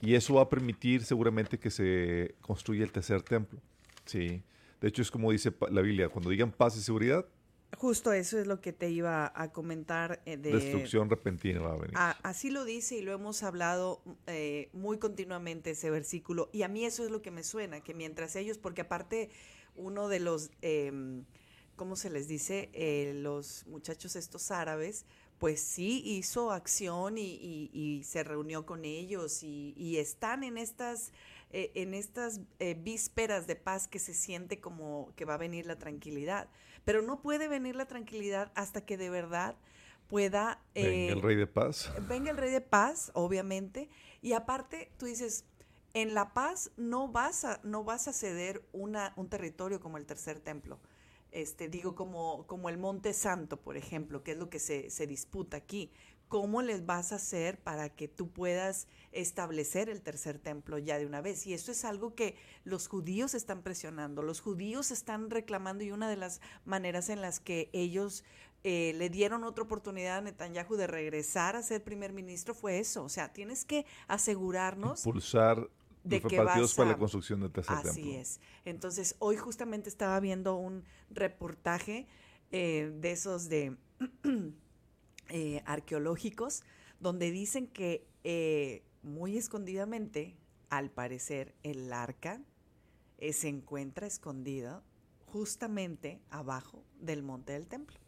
[0.00, 3.60] y eso va a permitir seguramente que se construya el tercer templo.
[4.04, 4.42] Sí.
[4.80, 7.26] De hecho, es como dice la Biblia, cuando digan paz y seguridad,
[7.76, 10.52] Justo eso es lo que te iba a comentar eh, de...
[10.52, 11.94] destrucción repentina va a venir.
[11.96, 16.48] A- así lo dice y lo hemos hablado eh, muy continuamente ese versículo.
[16.52, 19.30] Y a mí eso es lo que me suena, que mientras ellos, porque aparte
[19.74, 21.24] uno de los, em,
[21.74, 22.70] ¿cómo se les dice?
[22.72, 25.04] Eh, los muchachos estos árabes,
[25.38, 30.56] pues sí hizo acción y, y- y se reunió con ellos y, y están en
[30.56, 31.12] estas,
[31.50, 35.66] eh, en estas eh, vísperas de paz que se siente como que va a venir
[35.66, 36.48] la tranquilidad.
[36.86, 39.56] Pero no puede venir la tranquilidad hasta que de verdad
[40.06, 40.62] pueda...
[40.72, 41.92] Venga eh, el rey de paz.
[42.08, 43.90] venga el rey de paz, obviamente,
[44.22, 45.44] y aparte tú dices,
[45.94, 50.06] en la paz no vas a, no vas a ceder una, un territorio como el
[50.06, 50.78] tercer templo.
[51.32, 55.08] Este, digo, como, como el Monte Santo, por ejemplo, que es lo que se, se
[55.08, 55.90] disputa aquí.
[56.28, 61.06] ¿Cómo les vas a hacer para que tú puedas establecer el tercer templo ya de
[61.06, 61.46] una vez?
[61.46, 66.08] Y eso es algo que los judíos están presionando, los judíos están reclamando y una
[66.10, 68.24] de las maneras en las que ellos
[68.64, 73.04] eh, le dieron otra oportunidad a Netanyahu de regresar a ser primer ministro fue eso.
[73.04, 75.70] O sea, tienes que asegurarnos Impulsar
[76.02, 78.20] de los que para la construcción del tercer Así templo.
[78.20, 78.40] es.
[78.64, 82.08] Entonces, hoy justamente estaba viendo un reportaje
[82.50, 83.76] eh, de esos de
[85.28, 86.62] eh, arqueológicos,
[87.00, 90.36] donde dicen que eh, muy escondidamente,
[90.70, 92.40] al parecer, el arca
[93.18, 94.82] eh, se encuentra escondida
[95.26, 97.98] justamente abajo del monte del templo,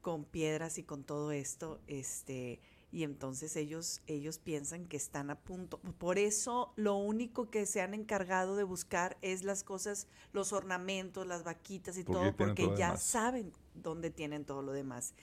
[0.00, 5.38] con piedras y con todo esto, este, y entonces ellos, ellos piensan que están a
[5.40, 5.78] punto.
[5.98, 11.26] Por eso lo único que se han encargado de buscar es las cosas, los ornamentos,
[11.26, 13.02] las vaquitas y Porque todo, porque todo ya demás.
[13.02, 15.14] saben dónde tienen todo lo demás.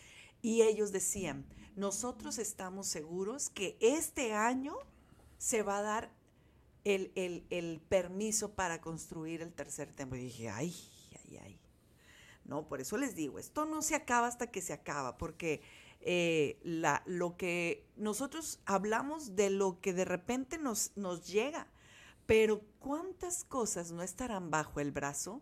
[0.42, 4.76] Y ellos decían, nosotros estamos seguros que este año
[5.38, 6.12] se va a dar
[6.84, 10.18] el, el- permiso para construir el tercer templo.
[10.18, 10.76] Y dije, ay,
[11.26, 11.60] ay, ay.
[12.46, 15.62] No, por eso les digo, esto no se acaba hasta que se acaba, porque
[16.02, 16.60] eh,
[17.06, 21.68] lo que nosotros hablamos de lo que de repente nos, nos llega,
[22.26, 25.42] pero ¿cuántas cosas no estarán bajo el brazo?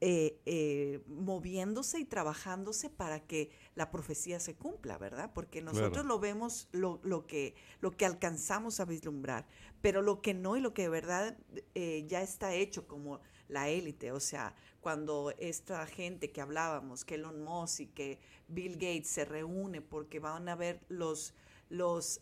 [0.00, 5.30] Eh, eh, moviéndose y trabajándose para que la profecía se cumpla, ¿verdad?
[5.34, 6.08] Porque nosotros Claro.
[6.08, 9.46] lo vemos lo, lo que, lo que alcanzamos a vislumbrar,
[9.80, 11.38] pero lo que no y lo que de verdad
[11.74, 17.14] eh, ya está hecho como la élite, o sea, cuando esta gente que hablábamos, que
[17.14, 18.18] Elon Musk y que
[18.48, 21.32] Bill Gates se reúne porque van a ver los,
[21.70, 22.20] los,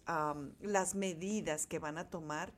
[0.61, 2.53] las medidas que van a tomar,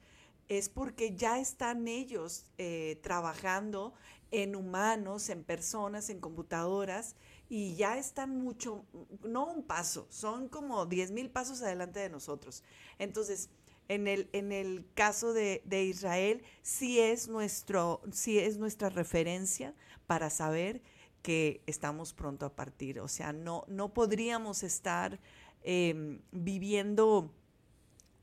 [0.48, 3.94] es porque ya están ellos eh, trabajando
[4.30, 7.16] en humanos, en personas, en computadoras,
[7.48, 8.84] y ya están mucho,
[9.22, 12.62] no un paso, son como 10 mil pasos adelante de nosotros.
[12.98, 13.50] Entonces,
[13.88, 19.74] en el, en el caso de, de Israel, sí es, nuestro, sí es nuestra referencia
[20.08, 20.82] para saber
[21.22, 23.00] que estamos pronto a partir.
[23.00, 25.20] O sea, no, no podríamos estar
[25.62, 27.32] em, viviendo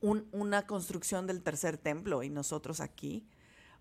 [0.01, 3.25] un- una construcción del tercer templo y nosotros aquí.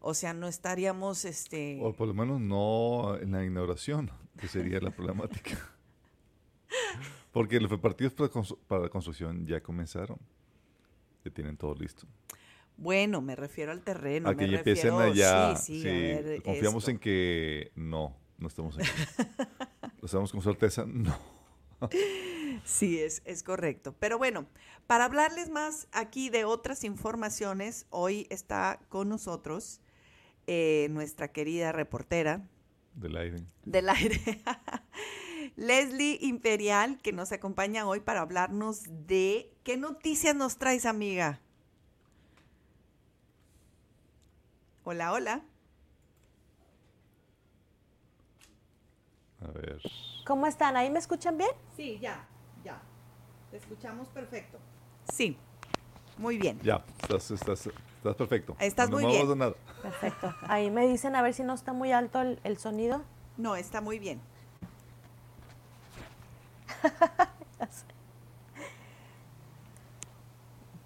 [0.05, 1.79] O sea, no estaríamos, este...
[1.81, 5.57] O por lo menos no en la inauguración, que sería la problemática.
[7.33, 8.13] Porque los preparativos
[8.67, 10.19] para, la construcción ya comenzaron.
[11.25, 12.09] Ya tienen todo listo.
[12.77, 14.29] Bueno, me refiero al terreno.
[14.29, 15.55] a que ya empiecen allá.
[15.55, 16.91] Sí, sí, sí, ver, confiamos esto.
[16.91, 18.89] en que no, no estamos aquí.
[20.03, 21.17] Lo sabemos con certeza, no.
[22.65, 23.95] Sí, es, es correcto.
[24.01, 24.47] Pero bueno,
[24.89, 29.81] para hablarles más aquí de otras informaciones, hoy está con nosotros
[30.47, 32.43] eh, nuestra querida reportera
[32.95, 33.43] Del aire.
[33.65, 34.21] del aire,
[35.57, 41.41] Leslie Imperial, que nos acompaña hoy para hablarnos de qué noticias nos traes, amiga.
[44.85, 45.43] Hola, hola.
[49.41, 49.81] A ver.
[50.27, 50.77] ¿Cómo están?
[50.77, 51.51] ¿Ahí me escuchan bien?
[51.77, 52.27] Sí, ya,
[52.65, 52.81] ya.
[53.51, 54.59] Te escuchamos perfecto.
[55.13, 55.37] Sí,
[56.19, 56.61] muy bien.
[56.63, 57.69] Ya, estás, estás,
[58.03, 58.57] estás perfecto.
[58.59, 59.29] Estás no muy bien.
[59.29, 59.55] de nada.
[59.81, 60.35] Perfecto.
[60.49, 63.03] Ahí me dicen a ver si no está muy alto el, el sonido.
[63.37, 64.21] No, está muy bien.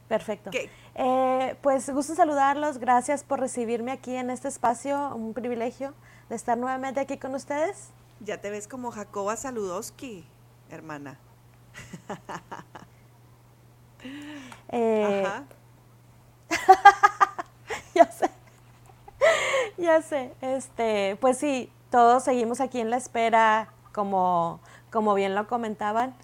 [0.09, 0.51] Perfecto.
[0.95, 2.79] Eh, pues gusto saludarlos.
[2.79, 5.15] Gracias por recibirme aquí en este espacio.
[5.15, 5.95] Un privilegio
[6.29, 7.91] de estar nuevamente aquí con ustedes.
[8.21, 10.25] Ya te ves como Jacoba Saludowski,
[10.71, 11.19] hermana.
[14.69, 15.45] Eh, Ajá.
[17.95, 18.31] ya sé.
[19.79, 20.33] ya sé.
[20.41, 26.15] Este, pues sí, todos seguimos aquí en la espera, como, como bien lo comentaban.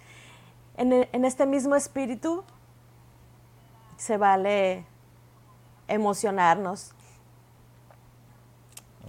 [0.77, 2.43] En, e- en este mismo espíritu
[3.97, 4.85] se vale
[5.87, 6.91] emocionarnos.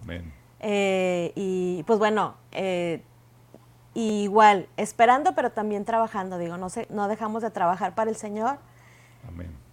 [0.02, 0.32] Amén.
[0.60, 3.02] Eh, y pues bueno, eh,
[3.94, 6.38] igual, esperando, pero también trabajando.
[6.38, 8.58] Digo, no, sé, no dejamos de trabajar para el Señor.
[9.28, 9.63] Amén.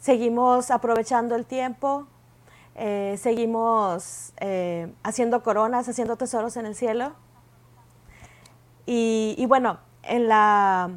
[0.00, 2.06] Seguimos aprovechando el tiempo,
[2.74, 7.12] eh, seguimos eh, haciendo coronas, haciendo tesoros en el cielo.
[8.86, 10.90] Y, y bueno, en la,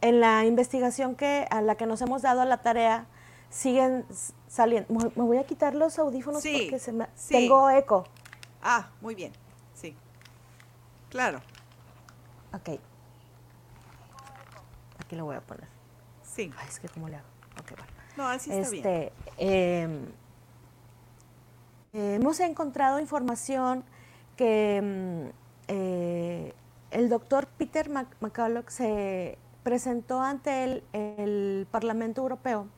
[0.00, 3.06] en la investigación que, a la que nos hemos dado la tarea,
[3.50, 4.04] siguen
[4.46, 4.92] saliendo.
[4.92, 7.32] Me me voy a quitar los audífonos Sí, porque se me- sí.
[7.34, 8.04] tengo eco.
[8.62, 9.32] Ah, muy bien.
[9.74, 9.96] Sí.
[11.08, 11.40] Claro.
[12.52, 12.78] Ok.
[15.00, 15.66] Aquí lo voy a poner.
[16.38, 16.52] Sí.
[16.56, 17.26] Ay, es que cómo le hago.
[17.60, 17.92] Ok, bueno.
[18.16, 18.76] No, así está.
[18.76, 20.04] Este, em,
[21.92, 23.82] eh, hemos encontrado información
[24.36, 25.30] que mm,
[25.66, 26.54] eh,
[26.92, 32.68] el doctor Peter McCulloch se presentó ante el, el Parlamento Europeo.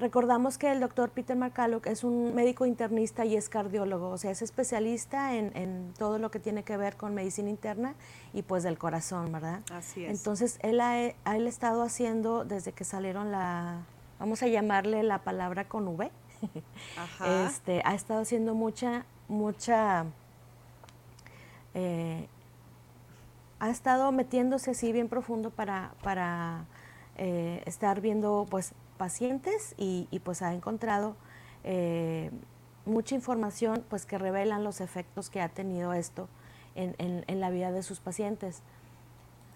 [0.00, 4.30] Recordamos que el doctor Peter McCulloch es un médico internista y es cardiólogo, o sea,
[4.30, 7.94] es especialista en, en todo lo que tiene que ver con medicina interna
[8.32, 9.60] y pues del corazón, ¿verdad?
[9.70, 10.18] Así es.
[10.18, 10.92] Entonces, él ha,
[11.24, 13.82] ha él estado haciendo desde que salieron la,
[14.18, 16.10] vamos a llamarle la palabra con V,
[16.96, 17.44] Ajá.
[17.46, 20.06] este, ha estado haciendo mucha, mucha,
[21.74, 22.26] eh,
[23.58, 26.64] ha estado metiéndose así bien profundo para, para
[27.18, 31.16] eh, estar viendo pues pacientes y, pues ha encontrado
[31.64, 32.30] eh,
[32.84, 36.28] mucha información pues que revelan los efectos que ha tenido esto
[36.74, 38.62] en, en- la vida de sus pacientes.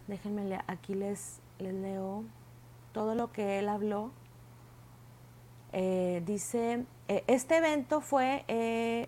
[0.06, 2.24] Déjenme, aquí les, leo
[2.92, 4.12] todo lo que él habló.
[5.72, 8.44] Eh, dice, eh, este evento fue,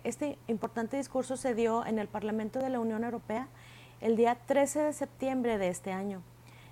[0.03, 3.47] este importante discurso se dio en el Parlamento de la Unión Europea
[4.01, 6.21] el día 13 de septiembre de este año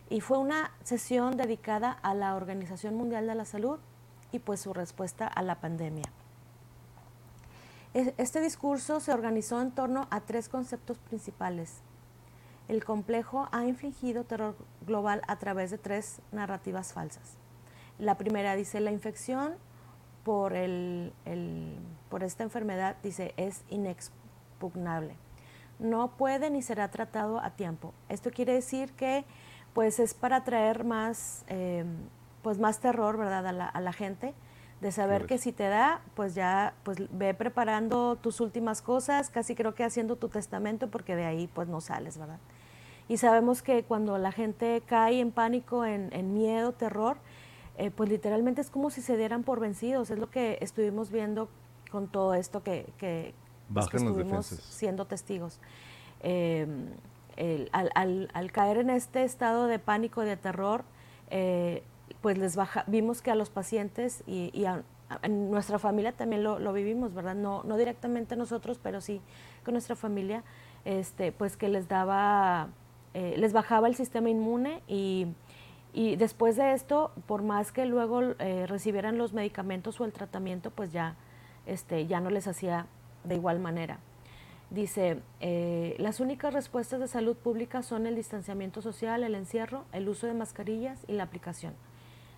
[0.10, 3.80] y fue una sesión dedicada a la Organización Mundial de la Salud
[4.32, 6.06] y pues su respuesta a la pandemia.
[7.94, 11.82] Es- Este discurso se organizó en torno a tres conceptos principales.
[12.68, 17.38] El complejo ha infligido terror global a través de tres narrativas falsas.
[18.00, 19.54] La primera dice, la infección
[20.24, 21.78] por, el, el-
[22.10, 25.16] por esta enfermedad, dice, es inexpugnable.
[25.78, 27.94] No puede ni será tratado a tiempo.
[28.10, 29.26] Esto quiere decir que
[29.76, 31.86] pues es para traer más, eh,
[32.42, 34.34] pues más terror, ¿verdad?, a la, a la gente,
[34.82, 35.28] de saber Claro.
[35.28, 39.84] que si te da, pues ya, pues ve preparando tus últimas cosas, casi creo que
[39.84, 42.40] haciendo tu testamento, porque de ahí pues no sales, ¿verdad?
[43.08, 47.18] Y sabemos que cuando la gente cae en pánico, en, en miedo, terror,
[47.78, 50.10] eh, pues literalmente es como si se dieran por vencidos.
[50.10, 51.50] Es lo que estuvimos viendo
[51.92, 53.34] con todo esto que, que,
[53.72, 55.60] pues, que estuvimos siendo testigos.
[56.22, 56.66] Eh,
[57.72, 60.84] al, caer en este estado de pánico, de terror,
[61.30, 61.84] eh,
[62.22, 64.84] pues les baja, vimos que a los pacientes y, y a,
[65.30, 67.36] nuestra familia también lo, lo vivimos, ¿verdad?
[67.36, 69.22] No, no directamente nosotros, pero sí
[69.64, 70.44] con nuestra familia,
[70.84, 72.70] este, pues que les daba,
[73.14, 75.28] eh, les bajaba el sistema inmune y,
[75.94, 80.72] y después de esto, por más que luego eh, recibieran los medicamentos o el tratamiento,
[80.72, 81.16] pues ya,
[81.66, 82.88] este, ya no les hacía
[83.24, 84.00] de igual manera.
[84.72, 90.10] Dice, eh, las únicas respuestas de salud pública son el distanciamiento social, el encierro, el
[90.10, 91.74] uso de mascarillas y la aplicación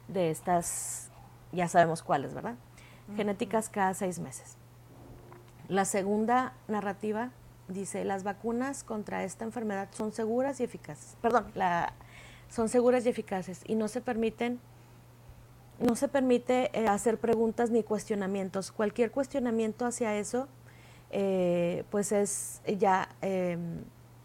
[0.07, 1.09] de estas,
[1.51, 2.55] ya sabemos cuáles, ¿verdad?
[3.15, 4.57] Genéticas cada seis meses.
[5.69, 7.31] La segunda narrativa
[7.67, 11.17] dice, las vacunas contra esta enfermedad son seguras y eficaces.
[11.21, 11.93] Perdón, la,
[12.49, 14.59] son seguras y eficaces y no se permiten
[15.79, 18.71] no se permite eh, hacer preguntas ni cuestionamientos.
[18.71, 20.47] Cualquier cuestionamiento hacia eso,
[21.11, 23.57] eh, pues es ya eh,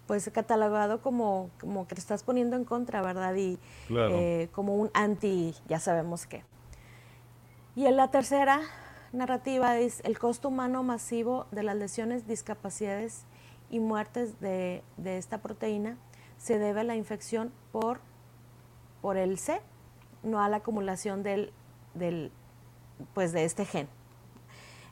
[0.07, 3.35] pues catalogado como, como que te estás poniendo en contra, ¿verdad?
[3.37, 4.15] Y Claro.
[4.15, 6.45] eh, como un anti, ya sabemos qué.
[7.75, 8.61] Y en la tercera
[9.13, 13.25] narrativa es el costo humano masivo de las lesiones, discapacidades
[13.71, 15.97] y muertes de, de esta proteína
[16.37, 18.01] se debe a la infección por,
[19.01, 19.61] por el C,
[20.23, 21.53] no a la acumulación del,
[21.95, 22.33] del,
[23.15, 23.89] pues de este gen.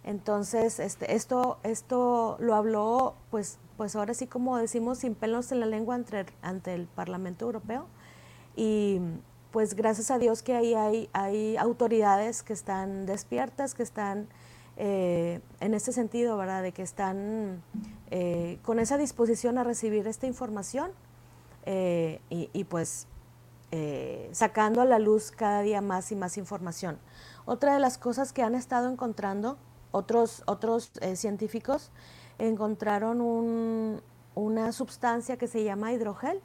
[0.04, 5.60] Entonces, este, esto, esto lo habló, pues, pues ahora sí como decimos, sin pelos en
[5.60, 7.86] la lengua ante, ante el Parlamento Europeo.
[8.56, 9.00] Y
[9.50, 14.28] pues gracias a Dios que ahí hay, hay autoridades que están despiertas, que están
[14.76, 16.62] eh, en este sentido, ¿verdad?
[16.62, 17.62] De que están
[18.10, 20.90] eh, con esa disposición a recibir esta información
[21.66, 23.06] eh, y, y, pues
[24.32, 26.98] sacando a la luz cada día más y más información.
[27.44, 29.58] Otra de las cosas que han estado encontrando
[29.92, 31.90] otros, otros científicos
[32.38, 34.02] encontraron un,
[34.34, 36.40] una sustancia que se llama hidrogel,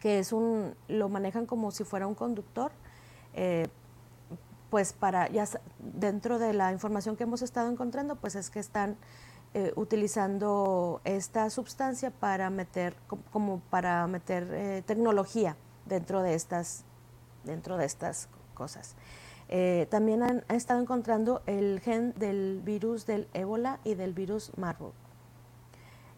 [0.00, 2.72] que es un, lo manejan como si fuera un conductor,
[3.34, 3.68] eh,
[4.70, 5.46] pues para, ya
[5.78, 8.96] dentro de la información que hemos estado encontrando, pues es que están
[9.54, 12.96] eh, utilizando esta sustancia para meter,
[13.30, 15.56] como para meter eh, tecnología
[15.86, 16.84] dentro de estas,
[17.44, 18.96] dentro de estas cosas.
[19.90, 24.94] También han, estado encontrando el gen del virus del ébola y del virus Marburg.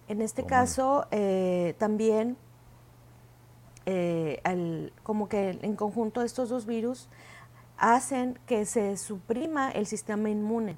[0.09, 1.07] En este caso,
[1.79, 2.37] también
[3.89, 7.09] eh, como que en conjunto estos dos virus
[7.79, 10.77] hacen que se suprima el sistema inmune.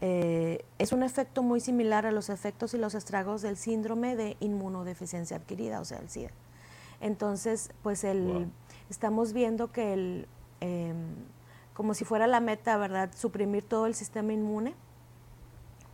[0.00, 4.36] Eh, es un efecto muy similar a los efectos y los estragos del síndrome de
[4.38, 6.30] inmunodeficiencia adquirida, o sea, el SIDA.
[7.00, 8.50] Entonces, pues el,
[8.88, 10.28] estamos viendo que el,
[10.60, 11.14] em,
[11.74, 13.10] como si fuera la meta, ¿verdad?
[13.16, 14.74] Suprimir todo el sistema inmune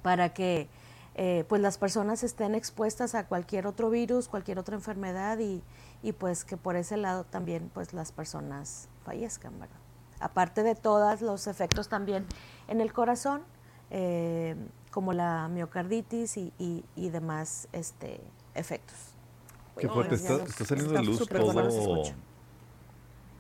[0.03, 0.69] para que
[1.15, 5.63] eh, pues las personas estén expuestas a cualquier otro virus, cualquier otra enfermedad y,
[6.03, 9.79] y pues que por ese lado también pues las personas fallezcan, ¿verdad?
[10.21, 12.27] Aparte de todos los efectos también
[12.69, 13.43] en el corazón,
[13.91, 14.57] eh,
[14.91, 18.21] como la miocarditis y, y, demás este,
[18.55, 18.97] efectos.
[19.79, 22.03] Qué fuerte, está, está, saliendo de luz todo,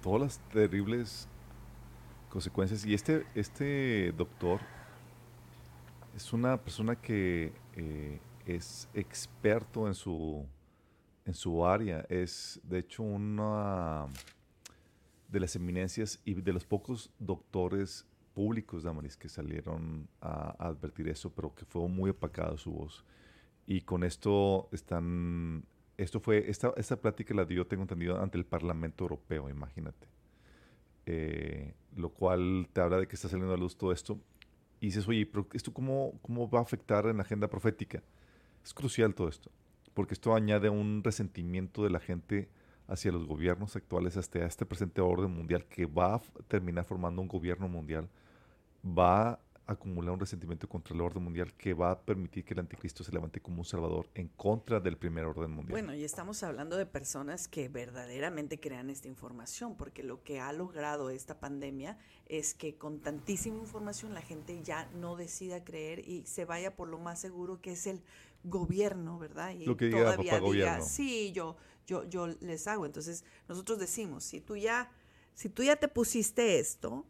[0.06, 1.28] todas las terribles
[2.28, 2.86] consecuencias.
[2.86, 4.60] Y este, este doctor
[6.14, 10.46] es una persona que eh, es experto en su
[11.24, 12.06] en su área.
[12.08, 14.06] Es, de hecho, una
[15.26, 21.30] de las eminencias y de los pocos doctores públicos, Damaris, que salieron a, advertir eso,
[21.34, 23.04] pero que fue muy apacada su voz.
[23.66, 25.64] Y con esto están...
[25.96, 30.06] Esto fue, esta, esta plática la dio, tengo entendido, ante el Parlamento Europeo, imagínate.
[31.06, 34.18] Eh, lo cual te habla de que está saliendo a luz todo esto.
[34.80, 38.02] Y dices, oye, pero ¿esto cómo, cómo va a afectar en la agenda profética?
[38.62, 39.50] Es crucial todo esto
[39.96, 42.50] porque esto añade un resentimiento de la gente
[42.86, 47.28] hacia los gobiernos actuales, hasta este presente orden mundial que va a terminar formando un
[47.28, 48.06] gobierno mundial,
[48.86, 53.02] va acumular un resentimiento contra el orden mundial que va a permitir que el anticristo
[53.02, 55.72] se levante como un salvador en contra del primer orden mundial.
[55.72, 60.52] Bueno, y estamos hablando de personas que verdaderamente crean esta información, porque lo que ha
[60.52, 66.24] logrado esta pandemia es que con tantísima información la gente ya no decida creer y
[66.26, 68.02] se vaya por lo más seguro que es el
[68.44, 69.50] gobierno, ¿verdad?
[69.50, 70.84] Y Lo que diga todavía papá gobierno.
[70.84, 71.56] sí, yo,
[71.86, 72.86] yo, yo les hago.
[72.86, 74.92] Entonces, nosotros decimos, si tú ya,
[75.34, 77.04] si tú ya te pusiste esto,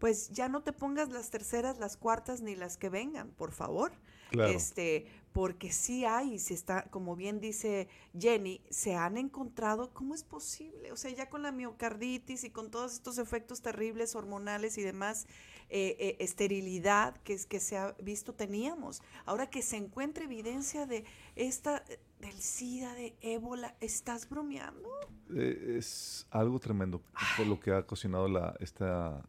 [0.00, 3.92] pues ya no te pongas las terceras, las cuartas, ni las que vengan, por favor.
[4.30, 4.50] Claro.
[4.50, 7.88] Este, porque sí hay, se está, como bien dice
[8.18, 10.90] Jenny, se han encontrado, ¿cómo es posible?
[10.90, 15.26] O sea, ya con la miocarditis y con todos estos efectos terribles hormonales y demás,
[15.68, 19.02] eh, eh, esterilidad que, que se ha visto teníamos.
[19.24, 21.04] Ahora que se encuentra evidencia de
[21.36, 21.84] esta,
[22.20, 24.88] del SIDA, de ébola, ¿estás bromeando?
[25.32, 27.02] Eh, es algo tremendo
[27.36, 29.22] por lo que ha cocinado la, esta,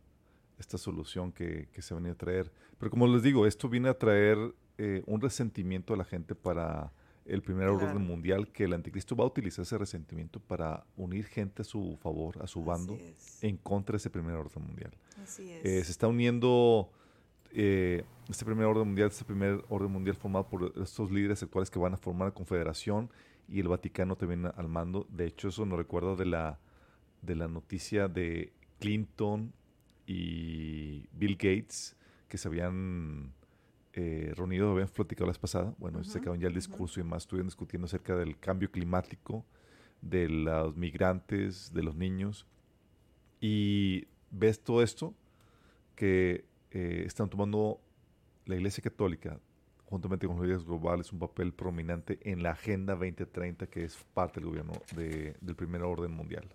[0.61, 2.51] esta solución que, que, se venía a traer.
[2.79, 4.37] Pero como les digo, esto viene a traer
[5.05, 6.91] un resentimiento a la gente para
[7.25, 11.61] el primer orden mundial, que el anticristo va a utilizar ese resentimiento para unir gente
[11.61, 12.97] a su favor, a su bando,
[13.41, 14.91] en contra de ese primer orden mundial.
[15.37, 16.91] Eh, se está uniendo
[17.51, 21.79] eh, este primer orden mundial, este primer orden mundial formado por estos líderes actuales que
[21.79, 23.09] van a formar la confederación
[23.47, 25.05] y el Vaticano también al mando.
[25.09, 26.59] De hecho, eso nos recuerda de la,
[27.21, 29.53] de la noticia de Clinton
[30.11, 31.95] y Bill Gates
[32.27, 33.33] que se habían
[33.93, 35.73] eh, reunido, habían platicado la vez pasada.
[35.77, 39.45] Bueno, se acaban ya el discurso y más estuvieron discutiendo acerca del cambio climático,
[40.01, 42.45] de los migrantes, de los niños.
[43.39, 45.13] Y ves todo esto
[45.95, 47.79] que eh, están tomando
[48.45, 49.39] la Iglesia Católica,
[49.85, 54.39] juntamente con los líderes globales, un papel prominente en la Agenda 2030, que es parte
[54.39, 56.49] del gobierno del primer orden mundial.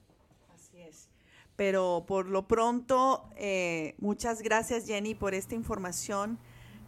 [1.57, 6.38] Pero por lo pronto, eh, muchas gracias Jenny por esta información.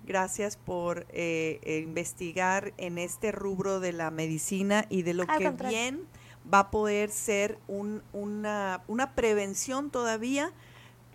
[0.07, 6.07] Gracias por eh, investigar en este rubro de la medicina y de lo que bien
[6.53, 10.53] va a poder ser una, una prevención todavía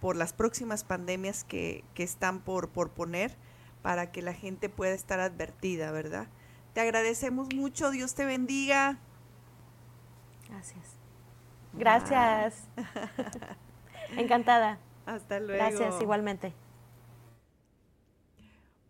[0.04, 3.38] por las próximas pandemias que, están por, por poner
[3.82, 6.28] para que la gente pueda estar advertida, ¿verdad?
[6.74, 9.00] Te agradecemos mucho, Dios te bendiga.
[10.50, 10.93] Gracias.
[11.74, 12.64] Gracias.
[14.18, 14.80] Encantada.
[15.06, 15.54] Hasta luego.
[15.64, 16.54] Gracias, igualmente.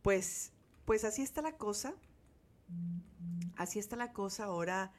[0.01, 0.51] pues,
[0.85, 1.93] pues así está la cosa.
[3.55, 4.91] Así está la cosa ahora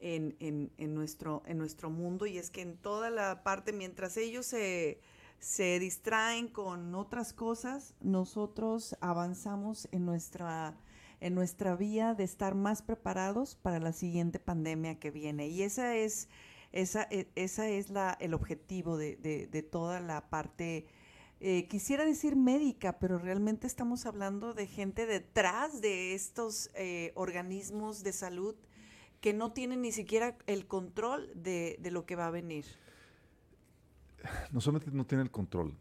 [0.00, 4.16] en, en- en nuestro, en nuestro mundo y es que en toda la parte, mientras
[4.16, 5.00] ellos se,
[5.40, 10.76] se distraen con otras cosas, nosotros avanzamos en nuestra,
[11.20, 15.48] en nuestra vía de estar más preparados para la siguiente pandemia que viene.
[15.48, 16.28] Y esa es,
[16.74, 20.86] esa, e- esa es la, el objetivo de, de- toda la parte,
[21.40, 28.02] eh, quisiera decir médica, pero realmente estamos hablando de gente detrás de estos eh, organismos
[28.02, 28.54] de salud
[29.20, 32.64] que no tienen ni siquiera el control de, de lo que va a venir.
[34.52, 35.76] no solamente no tiene el control.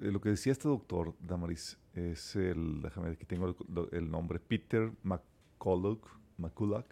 [0.00, 3.54] eh, lo que decía este doctor, Damaris, es el, déjame ver, aquí tengo
[3.92, 6.06] el, nombre, Peter McCulloch,
[6.38, 6.86] McCulloch,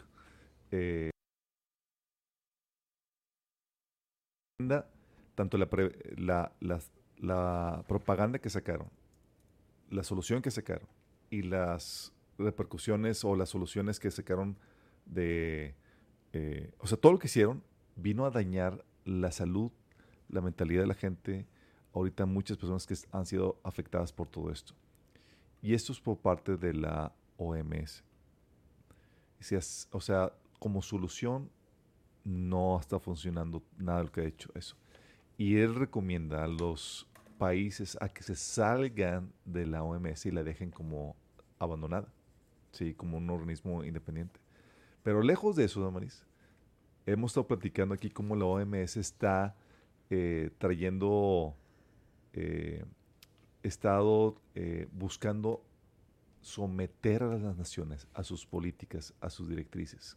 [5.34, 8.88] tanto la, pre- la, propaganda que sacaron,
[9.90, 10.88] la solución que sacaron
[11.30, 14.56] y las repercusiones o las soluciones que sacaron
[15.04, 15.74] de,
[16.32, 17.62] eh, o sea, todo lo que hicieron
[17.96, 19.70] vino a dañar la salud
[20.28, 21.46] la mentalidad de la gente,
[21.92, 24.74] ahorita muchas personas que han sido afectadas por todo esto.
[25.62, 28.02] Y esto es por parte de la OMS.
[29.92, 31.50] O sea, como solución
[32.26, 34.76] no está funcionando nada lo que ha hecho eso.
[35.38, 37.06] Y él recomienda a los
[37.38, 41.14] países a que se salgan de la OMS y la dejen como
[41.58, 42.08] abandonada,
[42.72, 44.40] sí, como un organismo independiente.
[45.04, 46.24] Pero lejos de eso, Damaris,
[47.04, 49.54] hemos estado platicando aquí cómo la OMS está
[50.10, 51.54] eh, trayendo,
[52.32, 52.84] eh,
[53.62, 55.62] estado eh, buscando
[56.40, 60.16] someter a las naciones a sus políticas, a sus directrices,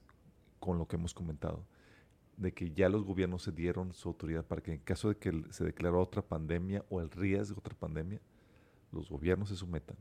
[0.60, 1.66] con lo que hemos comentado,
[2.40, 5.44] de que ya los gobiernos se dieron su autoridad para que en caso de que
[5.52, 8.22] se declaró otra pandemia o el riesgo de otra pandemia,
[8.92, 9.98] los gobiernos se sometan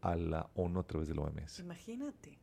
[0.00, 1.58] a la ONU a través de la OMS.
[1.58, 2.38] Imagínate.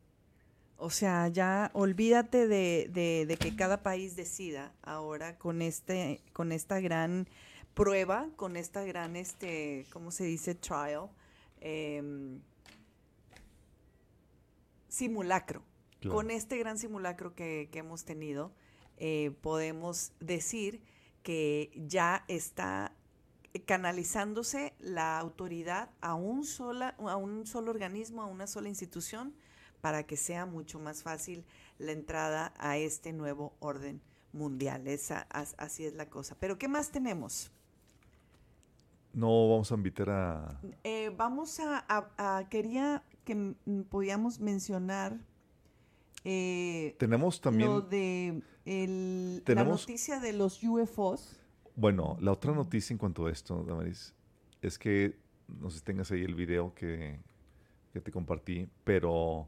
[0.78, 6.52] O sea, ya olvídate de, de- de que cada país decida ahora con este, con
[6.52, 7.28] esta gran
[7.74, 10.54] prueba, con esta gran, este, ¿cómo se dice?
[10.56, 11.08] Trial,
[11.62, 12.40] em,
[14.90, 15.64] simulacro.
[16.02, 16.16] Claro.
[16.16, 18.52] Con este gran simulacro que, que hemos tenido,
[18.98, 20.82] eh, podemos decir
[21.24, 22.94] que ya está
[23.66, 29.34] canalizándose la autoridad a un, sola, a un solo organismo, a una sola institución,
[29.82, 31.44] para que sea mucho más fácil
[31.78, 34.88] la entrada a este nuevo orden mundial.
[34.88, 36.36] Esa, as- así es la cosa.
[36.40, 37.52] Pero ¿qué más tenemos?
[39.14, 40.60] No vamos a invitar a...
[40.84, 43.54] Eh, vamos a, a- a- quería que
[43.90, 45.20] podíamos mencionar
[46.24, 47.70] eh, Tenemos también...
[47.70, 51.40] lo de el- la noticia de los UFOs.
[51.76, 54.14] Bueno, la otra noticia en cuanto a esto, Damaris,
[54.62, 55.16] es que
[55.48, 57.20] no sé si tengas ahí el video que,
[57.92, 59.48] que te compartí, pero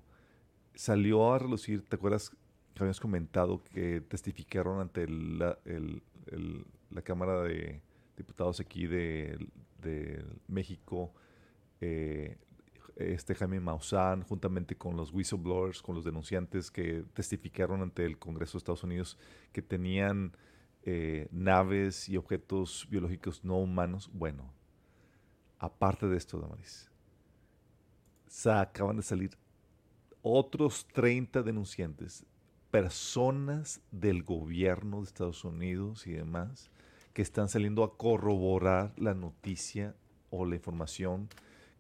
[0.74, 2.36] salió a relucir, ¿te acuerdas que
[2.80, 7.82] habíamos comentado que testificaron ante el- la, el- el- la Cámara de
[8.18, 9.38] Diputados aquí de,
[9.82, 11.14] de México,
[11.82, 12.38] eh,
[12.96, 18.54] este Jaime Maussan, juntamente con los whistleblowers, con los denunciantes que testificaron ante el Congreso
[18.54, 19.18] de Estados Unidos
[19.52, 20.34] que tenían
[20.84, 24.10] eh, naves y objetos biológicos no humanos.
[24.14, 24.54] Bueno,
[25.60, 26.90] aparte de esto, Damaris,
[28.28, 29.32] sa- acaban de salir
[30.22, 32.26] otros 30 denunciantes,
[32.72, 36.72] personas del gobierno de Estados Unidos y demás,
[37.14, 39.96] que están saliendo a corroborar la noticia
[40.30, 41.30] o la información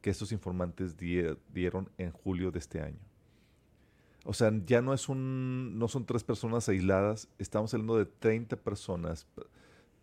[0.06, 3.00] que estos informantes die- dieron en julio de este año.
[4.24, 8.56] O sea, ya no es un, no son tres personas aisladas, estamos hablando de 30
[8.56, 9.26] personas,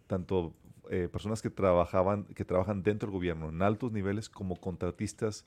[0.09, 0.55] tanto
[0.90, 5.44] eh, personas que trabajaban, que trabajan dentro del gobierno en altos niveles como contratistas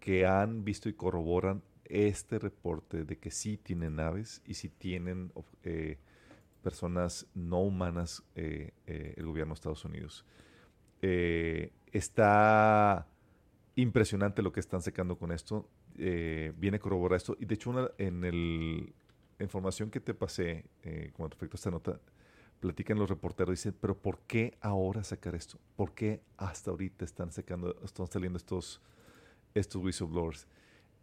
[0.00, 5.32] que han visto y corroboran este reporte de que sí tienen naves y sí tienen
[5.64, 5.98] eh,
[6.62, 10.24] personas no humanas eh, el gobierno de Estados Unidos.
[11.92, 13.06] Está
[13.82, 15.68] impresionante lo que están sacando con esto.
[16.00, 17.36] eh, viene a corroborar esto.
[17.40, 18.92] Y de hecho, una- en el,
[19.38, 22.00] la información que te pasé eh, con respecto a esta nota,
[22.60, 25.58] platican los reporteros, dicen, pero ¿por qué ahora sacar esto?
[25.76, 28.80] ¿Por qué hasta ahorita están sacando, están saliendo estos,
[29.54, 30.46] estos whistleblowers?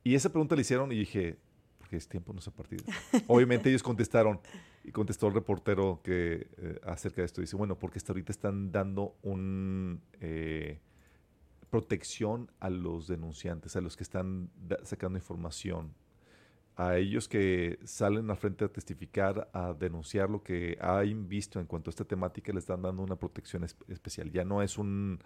[0.04, 1.38] Y esa pregunta le hicieron y dije,
[1.78, 2.84] porque es tiempo no se ha partido.
[3.28, 4.40] Obviamente ellos contestaron
[4.84, 7.42] y contestó el reportero que eh, acerca de esto.
[7.42, 10.80] Dice, bueno, porque hasta ahorita están dando un eh,
[11.76, 14.50] protección a los denunciantes, a los que están
[14.84, 15.94] sacando información,
[16.78, 21.66] a ellos que salen al frente a testificar, a denunciar lo que han visto en
[21.66, 24.32] cuanto a esta temática, les están dando una protección es- especial.
[24.32, 25.20] Ya no es un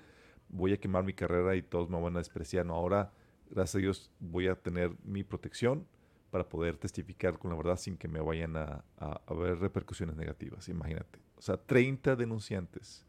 [0.49, 2.65] voy a quemar mi carrera y todos me van a despreciar.
[2.65, 3.11] No, ahora
[3.51, 5.85] gracias a Dios voy a tener mi protección
[6.31, 10.15] para poder testificar con la verdad sin que me vayan a, a, a ver repercusiones
[10.15, 10.67] negativas.
[10.67, 11.19] Imagínate.
[11.37, 13.05] O sea, 30 denunciantes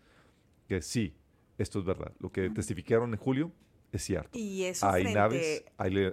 [0.69, 1.17] que sí,
[1.61, 2.13] esto es verdad.
[2.19, 3.53] Lo que testificaron en julio
[3.93, 4.39] es cierto.
[4.39, 5.65] Y eso hay naves,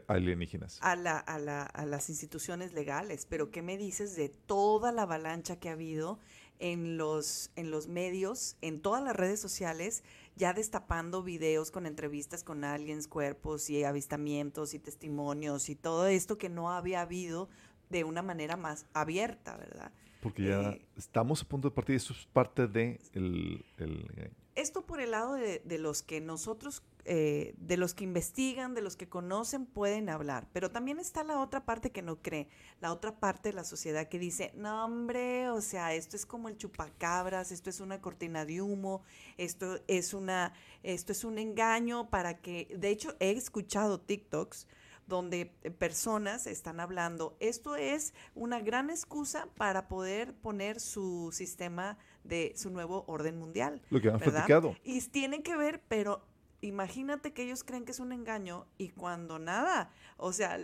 [0.07, 0.79] alienígenas.
[0.81, 3.25] a, la- a la- a las instituciones legales.
[3.29, 6.19] Pero ¿qué me dices de toda la avalancha que ha habido
[6.59, 10.03] en los, en los medios, en todas las redes sociales,
[10.35, 16.39] ya destapando videos con entrevistas con aliens, cuerpos y avistamientos y testimonios y todo esto
[16.39, 17.47] que no había habido
[17.89, 19.91] de una manera más abierta, ¿verdad?
[20.19, 21.95] Porque ya Eh, estamos a punto de partir.
[21.95, 24.31] Eso es parte de el, el engaño.
[24.57, 28.95] Esto por el lado de, los que nosotros, eh, de los que investigan, de los
[28.95, 30.47] que conocen, pueden hablar.
[30.51, 32.49] Pero también está la otra parte que no cree,
[32.81, 36.49] la otra parte de la sociedad que dice, no hombre, o sea, esto es como
[36.49, 39.03] el chupacabras, esto es una cortina de humo,
[39.37, 44.65] esto es una, esto es un engaño para que, de hecho, he escuchado TikToks
[45.05, 45.45] donde
[45.77, 51.97] personas están hablando, esto es una gran excusa para poder poner su sistema
[52.27, 53.81] de su nuevo orden mundial.
[53.89, 54.75] Lo que han platicado.
[54.83, 56.23] Y tiene que ver, pero
[56.61, 60.57] imagínate que ellos creen que es un engaño y cuando nada, o sea,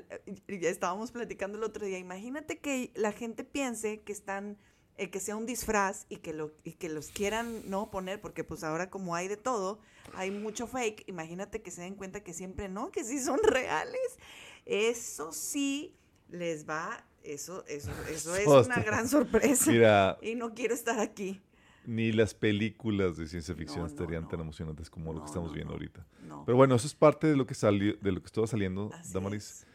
[0.47, 4.57] ya estábamos platicando el otro día, imagínate que la gente piense que están,
[4.97, 8.43] eh, que sea un disfraz y que, lo, y que los quieran no poner, porque
[8.43, 9.79] pues ahora como hay de todo,
[10.15, 14.17] hay mucho fake, imagínate que se den cuenta que siempre no, que sí son reales.
[14.65, 15.95] Eso sí
[16.29, 19.71] les va, eso, eso, eso es una gran sorpresa.
[19.71, 21.41] Mira, Y no quiero estar aquí.
[21.85, 24.43] Ni las películas de ciencia ficción No, no, estarían tan no.
[24.43, 26.05] emocionantes como lo que estamos viendo ahorita.
[26.45, 29.13] Pero bueno, eso es parte de lo que salió, de lo que estaba saliendo, Así
[29.13, 29.65] Damaris.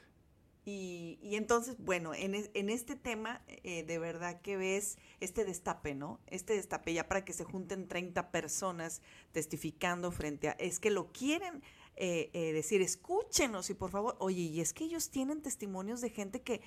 [0.64, 5.46] Y, y entonces, bueno, en, es- en este tema, eh, de verdad que ves este
[5.46, 6.20] destape, ¿no?
[6.26, 9.00] Este destape, ya para que se junten 30 personas
[9.32, 10.52] testificando frente a...
[10.52, 11.62] Es que lo quieren
[11.96, 16.11] eh, eh, decir, escúchenos y por favor, oye, y es que ellos tienen testimonios de
[16.11, 16.61] gente que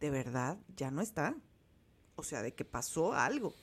[0.00, 1.36] de verdad ya no está.
[2.16, 3.54] O sea, de que pasó algo.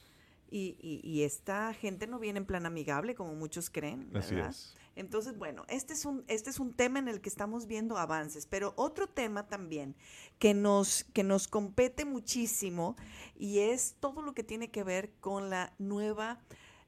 [0.52, 4.10] Y, y- y esta gente no viene en plan amigable, como muchos creen.
[4.16, 4.50] Así ¿verdad?
[4.52, 4.76] es.
[4.96, 8.46] Entonces, bueno, este es, un, este es un tema en el que estamos viendo avances,
[8.46, 9.96] pero otro tema también
[10.40, 12.98] que nos, que nos compete muchísimo
[13.38, 16.42] y es todo lo que tiene que ver con la nueva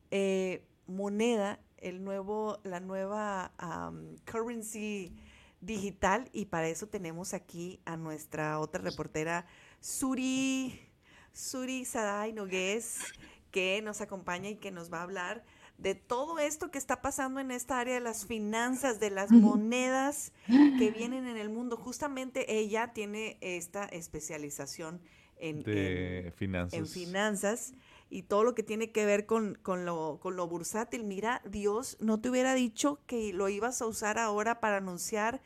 [0.09, 5.16] eh, moneda, el nuevo, la nueva am, currency
[5.62, 9.45] digital y para eso tenemos aquí a nuestra otra reportera,
[9.80, 10.82] Suri,
[11.32, 12.99] Suri Saday Nogués,
[13.51, 15.43] que nos acompaña y que nos va a hablar
[15.77, 20.31] de todo esto que está pasando en esta área de las finanzas, de las monedas
[20.47, 21.75] que vienen en el mundo.
[21.75, 25.01] Justamente ella tiene esta especialización
[25.37, 26.79] en, De en- finanzas.
[26.79, 27.73] en finanzas
[28.11, 31.03] y todo lo que tiene que ver con, con lo, con lo bursátil.
[31.03, 35.41] Mira, Dios no te hubiera dicho que lo ibas a usar ahora para anunciar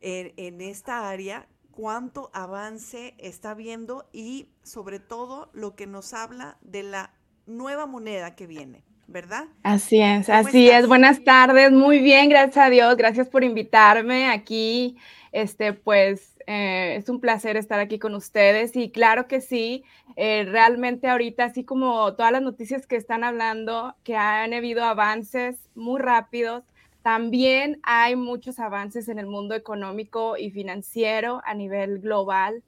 [0.00, 6.58] en, en esta área cuánto avance está viendo y sobre todo lo que nos habla
[6.62, 7.14] de la
[7.46, 9.48] nueva moneda que viene, ¿verdad?
[9.62, 10.70] Así es, ¿Cómo así estás?
[10.70, 10.86] es.
[10.86, 12.96] Buenas tardes, muy bien, gracias a Dios.
[12.96, 14.98] Gracias por invitarme aquí.
[15.32, 19.84] Este, pues, eh, es un placer estar aquí con ustedes y claro que sí,
[20.16, 25.56] eh, realmente ahorita, así como todas las noticias que están hablando, que han habido avances
[25.74, 26.64] muy rápidos,
[27.04, 32.62] también hay muchos avances en el mundo económico y financiero a nivel global.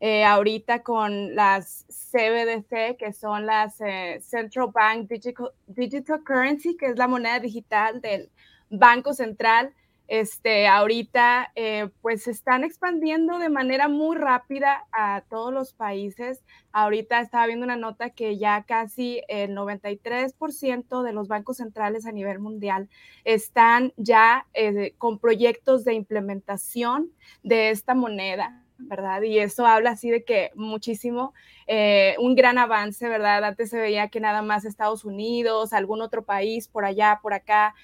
[0.00, 6.86] Eh, ahorita con las CBDC, que son las eh, Central Bank Digital, Digital Currency, que
[6.86, 8.30] es la moneda digital del
[8.70, 9.74] Banco Central,
[10.12, 16.44] este, ahorita eh, pues se están expandiendo de manera muy rápida a todos los países.
[16.70, 22.12] Ahorita estaba viendo una nota que ya casi el 93% de los bancos centrales a
[22.12, 22.90] nivel mundial
[23.24, 27.10] están ya eh, con proyectos de implementación
[27.42, 28.58] de esta moneda.
[28.76, 29.22] ¿verdad?
[29.22, 31.32] Y eso habla así de que muchísimo,
[31.68, 33.44] eh, un gran avance, ¿verdad?
[33.44, 37.76] Antes se veía que nada más Estados Unidos, algún otro país por allá, por acá,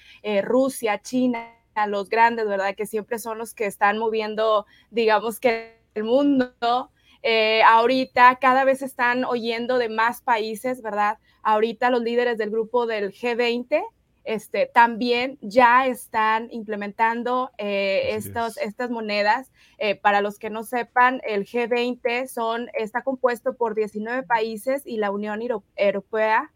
[0.43, 2.75] Rusia, China, los grandes, ¿verdad?
[2.75, 6.91] Que siempre son los que están moviendo, digamos que el mundo.
[7.21, 11.17] Eh, ahorita cada vez están oyendo de más países, ¿verdad?
[11.43, 13.83] Ahorita los líderes del grupo del G20
[14.29, 19.51] este, también ya están implementando eh, estos, estas monedas.
[19.79, 24.97] Eh, para los que no sepan, el G20 son, está compuesto por 19 países y
[24.97, 25.41] la Unión
[25.75, 26.51] Europea,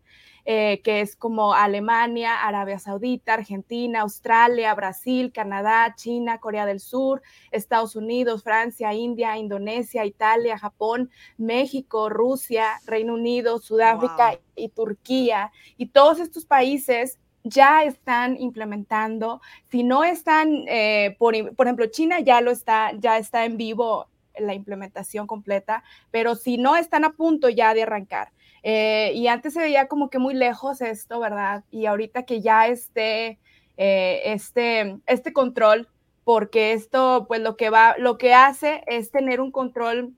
[0.45, 7.21] eh, que es como Alemania, Arabia Saudita, Argentina, Australia, Brasil, Canadá, China, Corea del Sur,
[7.51, 14.39] Estados Unidos, Francia, India, Indonesia, Italia, Japón, México, Rusia, Reino Unido, Sudáfrica wow.
[14.55, 15.51] y Turquía.
[15.77, 22.19] Y todos estos países ya están implementando, si no están, eh, por, por, ejemplo, China
[22.19, 27.13] ya lo está, ya está en vivo la implementación completa, pero si no están a
[27.13, 28.31] punto ya de arrancar.
[28.63, 31.65] Eh, y antes se veía como que muy lejos esto, ¿verdad?
[31.69, 33.39] Y ahorita que ya esté
[33.75, 35.89] eh, este, este control,
[36.23, 40.13] porque esto, pues lo que va, lo que hace es tener un control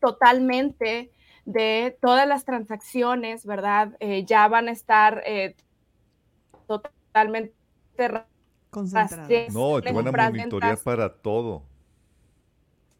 [0.00, 1.10] totalmente
[1.46, 3.96] de todas las transacciones, ¿verdad?
[4.00, 5.24] Eh, ya van a estar
[6.66, 7.54] totalmente
[8.68, 9.54] concentradas.
[9.54, 11.67] No, te van a monitorear para todo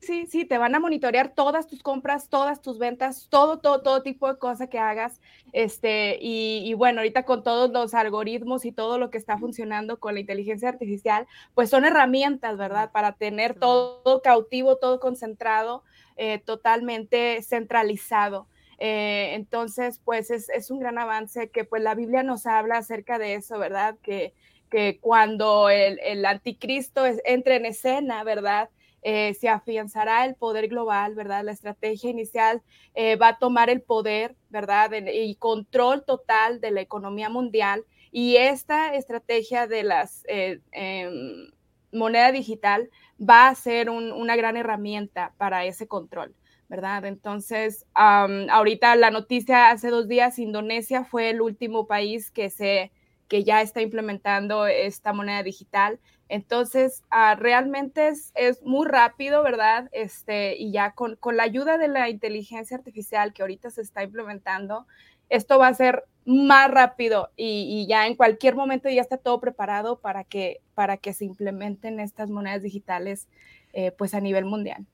[0.00, 4.02] sí, sí, te van a monitorear todas tus compras, todas tus ventas, todo, todo, todo
[4.02, 5.20] tipo de cosas que hagas.
[5.52, 10.14] Este, y, bueno, ahorita con todos los algoritmos y todo lo que está funcionando con
[10.14, 12.90] la inteligencia artificial, pues son herramientas, ¿verdad?
[12.92, 15.82] Para tener todo cautivo, todo concentrado,
[16.16, 18.46] eh, totalmente centralizado.
[18.78, 23.34] Eh, entonces, pues es, un gran avance que pues la Biblia nos habla acerca de
[23.34, 23.96] eso, ¿verdad?
[24.02, 24.34] Que,
[24.70, 28.70] que cuando el, el anticristo entre en escena, ¿verdad?
[29.02, 31.44] Eh, se afianzará el poder global, ¿verdad?
[31.44, 32.62] La estrategia inicial
[32.94, 34.90] eh, va a tomar el poder, ¿verdad?
[34.92, 37.84] y control total de la economía mundial.
[38.10, 41.50] Y esta estrategia de las eh, em,
[41.92, 46.34] moneda digital va a ser una gran herramienta para ese control.
[46.68, 47.06] ¿verdad?
[47.06, 52.92] Entonces, ahorita la noticia hace dos días, Indonesia fue el último país que, se,
[53.26, 55.98] que ya está implementando esta moneda digital.
[56.28, 59.88] Entonces, ah, realmente es, muy rápido, ¿verdad?
[59.92, 64.86] Este, y ya con, la ayuda de la inteligencia artificial que ahorita se está implementando,
[65.30, 70.00] esto va a ser más rápido y, ya en cualquier momento ya está todo preparado
[70.00, 73.28] para que, para que se implementen estas monedas digitales
[73.72, 74.86] eh, pues a nivel mundial.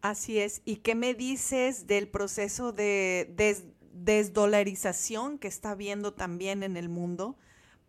[0.00, 0.62] Así es.
[0.64, 3.34] ¿Y qué me dices del proceso de
[3.92, 7.36] desdolarización que está habiendo también en el mundo?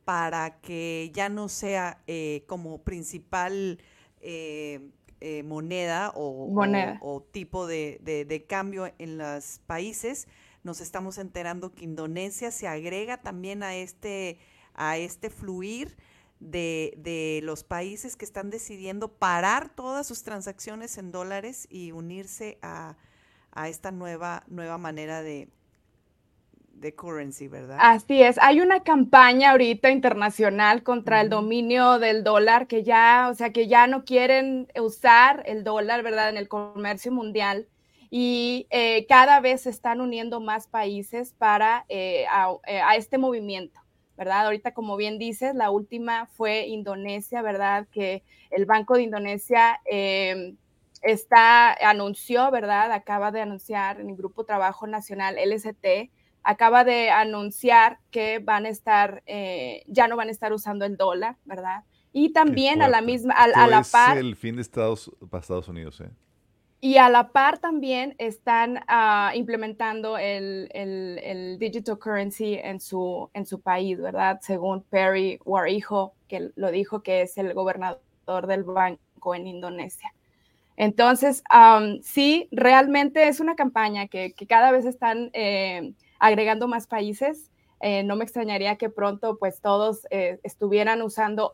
[0.09, 3.77] Para que ya no sea eh, como principal
[4.21, 4.89] eh,
[5.21, 10.27] eh, moneda, o, tipo de, cambio en los países.
[10.63, 14.39] Nos estamos enterando que Indonesia se agrega también a este,
[14.73, 15.95] a este fluir
[16.39, 22.97] de, los países que están decidiendo parar todas sus transacciones en dólares y unirse a,
[23.51, 25.49] a esta nueva, nueva manera de,
[26.79, 27.77] de currency, ¿verdad?
[27.79, 28.37] Así es.
[28.39, 33.67] Hay una campaña ahorita internacional contra el dominio del dólar que ya, o sea, que
[33.67, 36.29] ya no quieren usar el dólar, ¿verdad?
[36.29, 37.67] En el comercio mundial.
[38.09, 42.25] Y eh, cada vez se están uniendo más países para eh,
[42.67, 43.79] eh, a, este movimiento,
[44.17, 44.45] ¿verdad?
[44.45, 47.87] Ahorita, como bien dices, la última fue Indonesia, ¿verdad?
[47.91, 50.57] Que el Banco de Indonesia em,
[51.03, 52.91] está, anunció, ¿verdad?
[52.91, 56.09] Acaba de anunciar en el Grupo Trabajo Nacional LST
[56.43, 60.97] acaba de anunciar que van a estar, eh, ya no van a estar usando el
[60.97, 61.83] dólar, ¿verdad?
[62.11, 64.17] Y también a la misma, a, la par.
[64.17, 66.09] el fin de Estados, para Estados Unidos, ¿eh?
[66.81, 73.45] Y a la par también están ah, implementando el, el, digital currency en su, en
[73.45, 74.39] su país, ¿verdad?
[74.41, 80.13] Según Perry Warijo, que lo dijo que es el gobernador del banco en Indonesia.
[80.77, 81.43] Entonces,
[82.01, 87.49] sí, realmente es una campaña que, que cada vez están eh, agregando más países.
[87.81, 91.53] Eh, no me extrañaría que pronto pues todos eh, estuvieran usando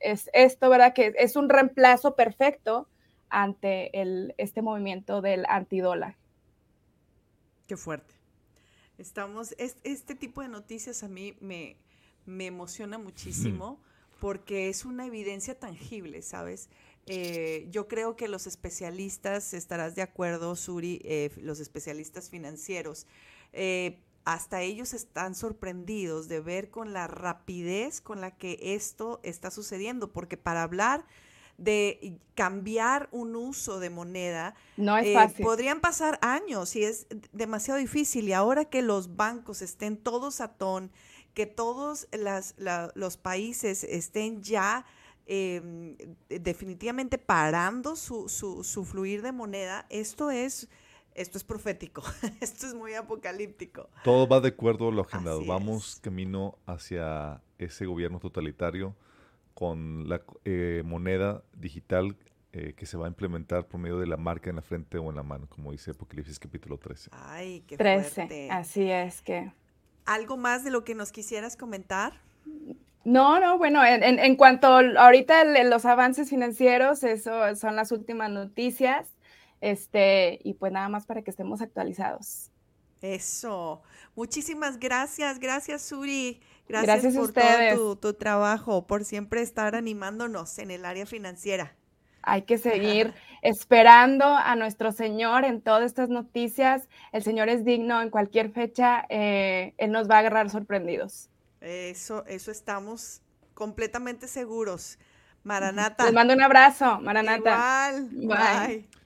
[0.00, 0.94] es, esto, ¿verdad?
[0.94, 2.88] Que es un reemplazo perfecto
[3.28, 6.16] ante el, este movimiento del antidólar.
[7.66, 8.14] Qué fuerte.
[8.96, 11.76] Estamos, este tipo de noticias a mí me,
[12.26, 13.78] me emociona muchísimo
[14.18, 16.68] porque es una evidencia tangible, ¿sabes?
[17.06, 21.02] Eh, yo creo que los especialistas, estarás de acuerdo, Suri,
[21.40, 23.06] los especialistas financieros,
[23.52, 29.50] eh, hasta ellos están sorprendidos de ver con la rapidez con la que esto está
[29.50, 31.04] sucediendo, porque para hablar
[31.60, 37.78] de cambiar un uso de moneda, no es eh, podrían pasar años y es demasiado
[37.78, 38.28] difícil.
[38.28, 40.90] Y ahora que los bancos estén todos a ton,
[41.34, 42.54] que todos las,
[42.94, 44.86] los países estén ya
[45.26, 45.96] em,
[46.28, 50.68] definitivamente parando su, su, su fluir de moneda, esto es
[51.14, 52.02] esto es profético,
[52.40, 53.88] esto es muy apocalíptico.
[54.04, 55.44] Todo va de acuerdo a lo agendado.
[55.44, 58.94] Vamos camino hacia ese gobierno totalitario
[59.54, 62.16] con la eh, moneda digital
[62.52, 65.10] eh, que se va a implementar por medio de la marca en la frente o
[65.10, 67.10] en la mano, como dice Apocalipsis capítulo 13.
[67.12, 68.50] Ay, qué 13, fuerte.
[68.50, 69.52] así es que.
[70.06, 72.14] ¿Algo más de lo que nos quisieras comentar?
[73.04, 79.06] No, no, bueno, en, en, cuanto ahorita los avances financieros, eso son las últimas noticias.
[79.60, 82.50] Este, y pues nada más para que estemos actualizados.
[83.02, 83.82] Eso.
[84.14, 85.38] Muchísimas gracias.
[85.38, 86.40] Gracias, Suri.
[86.68, 87.74] Gracias, Gracias a por ustedes.
[87.74, 91.74] todo tu, tu trabajo, por siempre estar animándonos en el área financiera.
[92.22, 96.88] Hay que seguir esperando a nuestro Señor en todas estas noticias.
[97.12, 99.06] El Señor es digno en cualquier fecha.
[99.08, 101.28] eh, él nos va a agarrar sorprendidos.
[101.60, 103.22] Eso, eso estamos
[103.54, 104.98] completamente seguros.
[105.42, 106.04] Maranata.
[106.04, 107.92] Les mando un abrazo, Maranata.
[108.12, 108.66] Igual.
[108.66, 108.66] Bye.
[108.76, 108.99] Bye.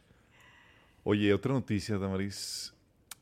[1.05, 2.73] Oye, otra noticia, Damaris,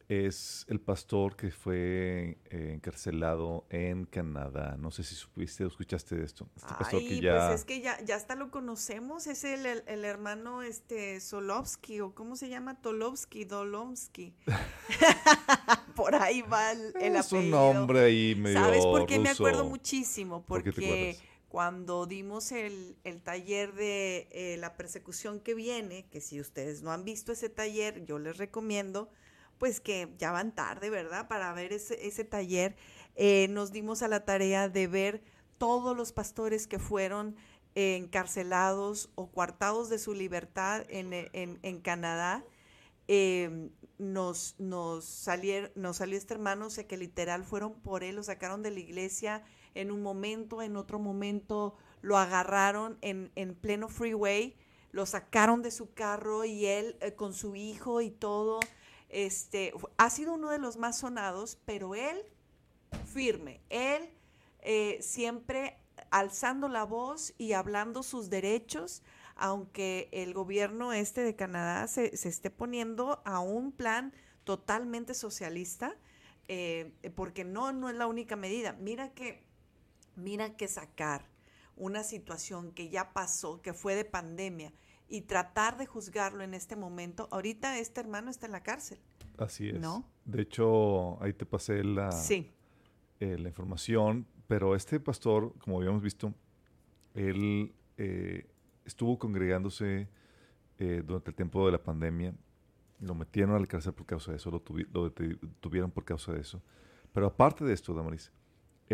[0.08, 4.76] es el pastor que fue eh, encarcelado en Canadá.
[4.78, 6.48] No sé si supiste o escuchaste de esto.
[6.56, 7.48] Este pastor que ya...
[7.48, 12.00] pues es que ya, ya hasta lo conocemos, es el, el- el hermano este Solovsky,
[12.00, 14.34] o cómo se llama, Tolovsky, Dolomsky.
[15.96, 17.74] Por ahí va el, el es un apellido.
[17.74, 20.42] nombre ahí medio ¿Sabes por qué me acuerdo muchísimo?
[20.42, 21.18] ¿Por qué te Porque?
[21.52, 26.92] Cuando dimos el, el taller de eh, la persecución que viene, que si ustedes no
[26.92, 29.10] han visto ese taller, yo les recomiendo,
[29.58, 31.28] pues que ya van tarde, ¿verdad?
[31.28, 32.74] Para ver ese, ese taller,
[33.16, 35.22] eh, nos dimos a la tarea de ver
[35.58, 37.36] todos los pastores que fueron
[37.74, 42.46] encarcelados o coartados de su libertad en, eh, en- Canadá.
[43.98, 48.22] Nos, nos, salier- nos salió este hermano, o sea que literal fueron por él, lo
[48.24, 49.44] sacaron de la iglesia
[49.74, 54.56] en un momento, en otro momento lo agarraron en, en pleno freeway,
[54.90, 58.60] lo sacaron de su carro y él eh, con su hijo y todo.
[59.08, 62.22] Este, ha sido uno de los más sonados, pero él
[63.06, 64.10] firme, él
[64.60, 65.78] eh, siempre
[66.10, 69.02] alzando la voz y hablando sus derechos,
[69.36, 74.12] aunque el gobierno este de Canadá se, se esté poniendo a un plan
[74.44, 75.96] totalmente socialista,
[76.48, 78.72] eh, porque no, no es la única medida.
[78.74, 79.44] Mira que,
[80.16, 81.26] mira que sacar
[81.76, 84.72] una situación que ya pasó, que fue de pandemia,
[85.08, 88.98] y tratar de juzgarlo en este momento, ahorita este hermano está en la cárcel.
[89.38, 89.80] Así es.
[89.80, 90.08] ¿No?
[90.24, 92.50] De hecho, ahí te pasé la, Sí.
[93.20, 96.32] eh, la información, pero este pastor, como habíamos visto,
[97.14, 98.46] él eh,
[98.84, 100.08] estuvo congregándose
[100.78, 102.34] eh, durante el tiempo de la pandemia.
[103.00, 106.32] Lo metieron a la cárcel por causa de eso, lo, tuvi- lo detuvieron por causa
[106.32, 106.62] de eso.
[107.12, 108.32] Pero aparte de esto, Damaris,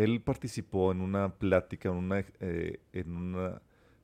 [0.03, 3.61] él participó en una plática, en una, eh, en una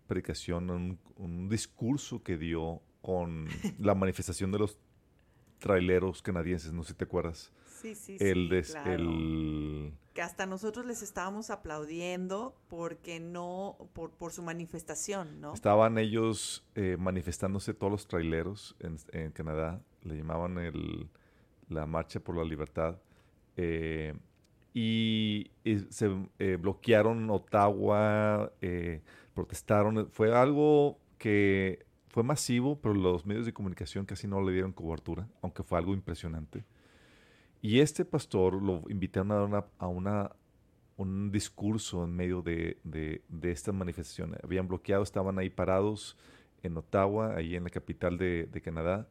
[0.08, 3.48] predicación, en un, un discurso que dio con
[3.80, 4.80] la manifestación de los
[5.60, 7.52] traileros canadienses, no sé si te acuerdas.
[7.82, 8.92] Sí, sí, el, sí, des- claro.
[8.94, 15.54] el que hasta nosotros les estábamos aplaudiendo porque no, por, por su manifestación, ¿no?
[15.54, 21.10] Estaban ellos eh, manifestándose todos los traileros en, en Canadá, le llamaban el,
[21.68, 22.98] la Marcha por la Libertad,
[23.58, 24.14] eh,
[24.76, 25.52] y,
[25.90, 29.02] se eh, bloquearon Ottawa, eh,
[29.34, 34.74] protestaron, fue algo que fue masivo, pero los medios de comunicación casi no le dieron
[34.74, 36.66] cobertura, aunque fue algo impresionante.
[37.62, 40.36] Y este pastor lo invitaron a una, a una
[40.98, 44.36] un discurso en medio de, de, de esta manifestación.
[44.44, 46.18] Habían bloqueado, estaban ahí parados
[46.64, 49.08] en Ottawa, ahí en la capital de Canadá,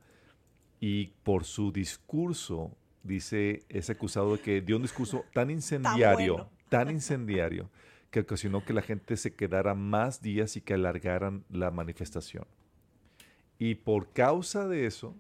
[0.79, 6.51] y por su discurso, dice, es acusado de que dio un discurso tan incendiario, bueno.
[6.69, 7.71] tan incendiario,
[8.11, 12.47] que ocasionó que la gente se quedara más días y que alargaran la manifestación.
[13.59, 15.17] Y por causa de eso,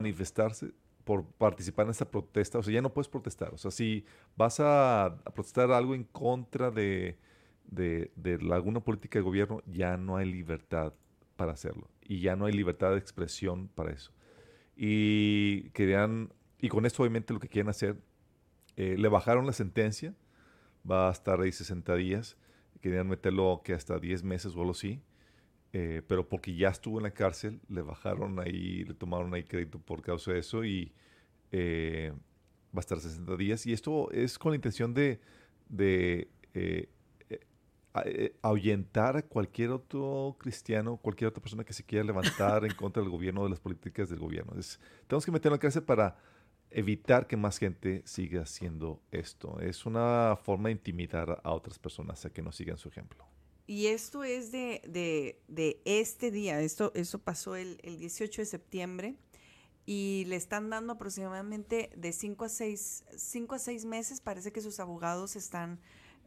[0.00, 0.72] manifestarse
[1.04, 3.54] por participar en esta protesta, o sea, ya no puedes protestar.
[3.54, 4.04] O sea, si
[4.36, 7.16] vas a, a protestar algo en contra de,
[7.64, 10.92] de, de la- alguna política de gobierno, ya no hay libertad
[11.36, 11.88] para hacerlo.
[12.08, 14.12] Y ya no hay libertad de expresión para eso.
[14.76, 17.96] Y querían, y con esto obviamente lo que quieren hacer,
[18.76, 20.14] eh, le bajaron la sentencia,
[20.88, 22.36] va a estar ahí 60 días,
[22.80, 25.02] querían meterlo que hasta 10 meses o algo así.
[25.72, 29.78] Eh, pero porque ya estuvo en la cárcel, le bajaron ahí, le tomaron ahí crédito
[29.78, 30.94] por causa de eso y
[31.52, 32.12] eh,
[32.74, 33.66] va a estar 60 días.
[33.66, 35.20] Y esto es con la intención de,
[36.54, 36.88] eh,
[38.42, 43.10] ahuyentar a cualquier otro cristiano, cualquier otra persona que se quiera levantar en contra del
[43.10, 44.58] gobierno, de las políticas del gobierno.
[44.58, 46.16] Es- tenemos que meterlo en cárcel para
[46.70, 49.60] evitar que más gente siga haciendo esto.
[49.60, 53.24] Es una forma de intimidar a otras personas a que no sigan su ejemplo.
[53.68, 58.46] Y esto es de, de, de este día, esto, eso pasó el, el 18 de
[58.46, 59.16] septiembre
[59.86, 63.04] y le están dando aproximadamente de 5 a 6,
[63.50, 65.80] a seis meses, parece que sus abogados están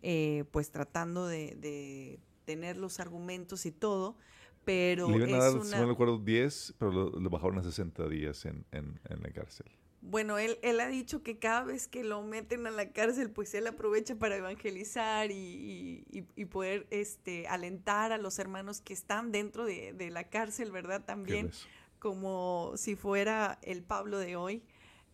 [0.04, 4.18] eh, pues tratando de, de tener los argumentos y todo,
[4.66, 7.64] pero Le iban a dar, si no me acuerdo, 10, pero lo, lo bajaron a
[7.64, 9.66] 60 días en, en, en la cárcel.
[10.02, 13.54] Bueno, él, él ha dicho que cada vez que lo meten a la cárcel, pues
[13.54, 19.32] él aprovecha para evangelizar y, y- y- poder este, alentar a los hermanos que están
[19.34, 21.04] dentro de, de la cárcel, ¿verdad?
[21.04, 21.52] ¿Qué También
[22.00, 24.64] como si fuera el Pablo de hoy.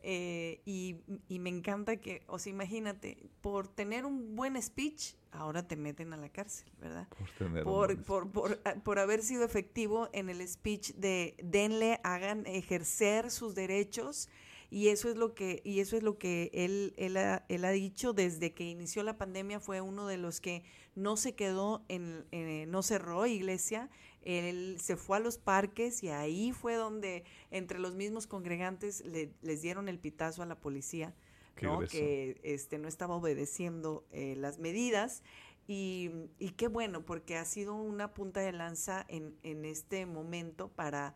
[0.07, 5.67] Eh, y, y me encanta que, o sea, imagínate, por tener un buen speech, ahora
[5.67, 7.07] te meten a la cárcel, ¿verdad?
[7.09, 10.93] Por tener un por, buen por, por, ah, por haber sido efectivo en el speech
[10.93, 14.29] de denle, hagan ejercer sus derechos
[14.69, 17.71] y eso es lo que y eso es lo que él él ha, él ha
[17.71, 20.63] dicho desde que inició la pandemia fue uno de los que
[20.95, 23.89] no se quedó en eh, no cerró iglesia
[24.25, 29.31] él se fue a los parques y ahí fue donde entre los mismos congregantes le-
[29.41, 31.13] les dieron el pitazo a la policía
[31.61, 31.79] ¿no?
[31.87, 35.23] que este, no estaba obedeciendo eh, las medidas.
[35.67, 40.67] Y, y qué bueno, porque ha sido una punta de lanza en, en este momento
[40.69, 41.15] para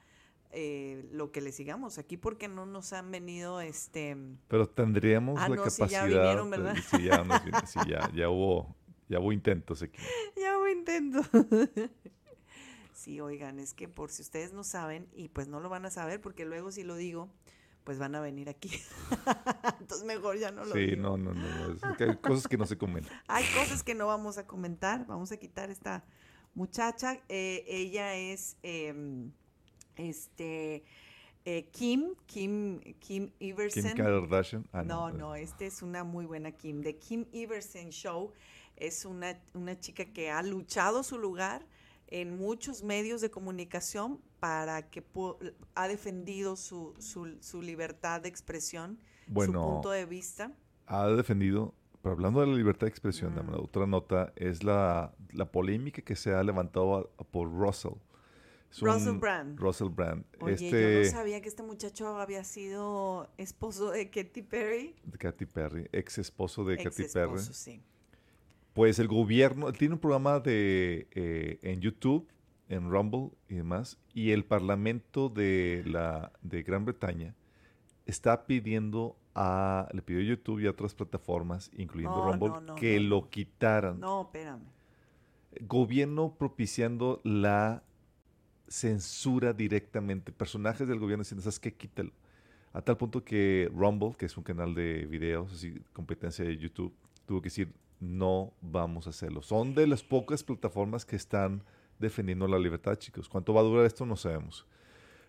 [0.51, 4.17] eh, lo que le sigamos aquí, porque no nos han venido, este,
[4.47, 6.07] Pero tendríamos Ah, la no, sí, ya capacidad.
[6.21, 6.75] vinieron, de- ¿verdad?
[7.03, 8.75] ya, nos viene, sí, ya, ya hubo,
[9.07, 9.99] ya hubo intentos aquí.
[10.35, 11.19] ya lo intento.
[12.99, 15.89] sí, oigan, es que por si ustedes no saben, y pues no lo van a
[15.89, 17.29] saber, porque luego si lo digo,
[17.83, 18.69] pues van a venir aquí.
[19.79, 21.01] Entonces mejor ya no lo Sí, digo.
[21.01, 21.67] no, no, no.
[21.67, 23.11] no, es que hay cosas que no se comentan.
[23.27, 25.05] Hay cosas que no vamos a comentar.
[25.07, 26.03] Vamos a quitar esta
[26.53, 27.19] muchacha.
[27.29, 29.31] Eh, ella es em,
[29.95, 30.83] este
[31.45, 33.83] eh, Kim, Kim, Kim Iverson.
[33.83, 34.67] Kim Kardashian.
[34.71, 35.17] Ah, no, no.
[35.17, 36.83] no, esta es una muy buena Kim.
[36.83, 38.33] The Kim Iverson Show
[38.75, 41.65] es una, una chica que ha luchado su lugar
[42.11, 45.03] en muchos medios de comunicación para que
[45.75, 50.51] ha defendido su, su, su libertad de expresión, su punto de vista.
[50.87, 53.35] ha defendido, pero hablando de la libertad de expresión, Mm.
[53.35, 57.93] dame otra nota es la, la polémica que se ha levantado a- por Russell.
[58.71, 59.59] Es Russell Brand.
[59.59, 60.23] Russell Brand.
[60.41, 64.95] Oye, este, yo no sabía que este muchacho había sido esposo de Katy Perry.
[65.03, 67.39] de Katy Perry, ex esposo de Katy Perry.
[67.39, 67.81] sí.
[68.79, 72.29] Pues el gobierno, tiene un programa de, eh, en YouTube,
[72.69, 77.35] en Rumble y demás, y el Parlamento de, la, de Gran Bretaña
[78.05, 82.61] está pidiendo a, le pidió a YouTube y a otras plataformas, incluyendo No, Rumble, no,
[82.61, 83.99] no, que lo quitaran.
[83.99, 84.63] No, espérame.
[85.59, 87.83] Gobierno propiciando la
[88.69, 90.31] censura directamente.
[90.31, 91.73] Personajes del gobierno diciendo, ¿sabes qué?
[91.73, 92.13] Quítalo.
[92.71, 96.93] A tal punto que Rumble, que es un canal de videos, así, competencia de YouTube,
[97.25, 99.41] tuvo que decir, no vamos a hacerlo.
[99.41, 101.63] Son de las pocas plataformas que están
[101.99, 103.27] defendiendo la libertad, chicos.
[103.27, 104.05] ¿Cuánto va a durar esto?
[104.05, 104.65] No sabemos.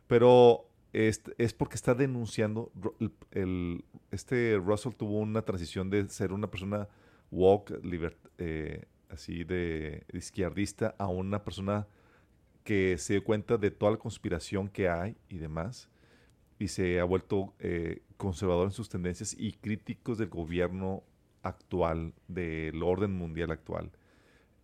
[0.06, 2.72] Pero es, es porque está denunciando,
[4.10, 6.88] este Russell tuvo una transición de ser una persona
[7.30, 11.86] woke, liber- eh, así de izquierdista, a una persona
[12.64, 15.88] que se dio cuenta de toda la conspiración que hay y demás,
[16.58, 21.02] y se ha vuelto eh, conservador en sus tendencias y críticos del gobierno
[21.42, 23.90] actual, del orden mundial actual.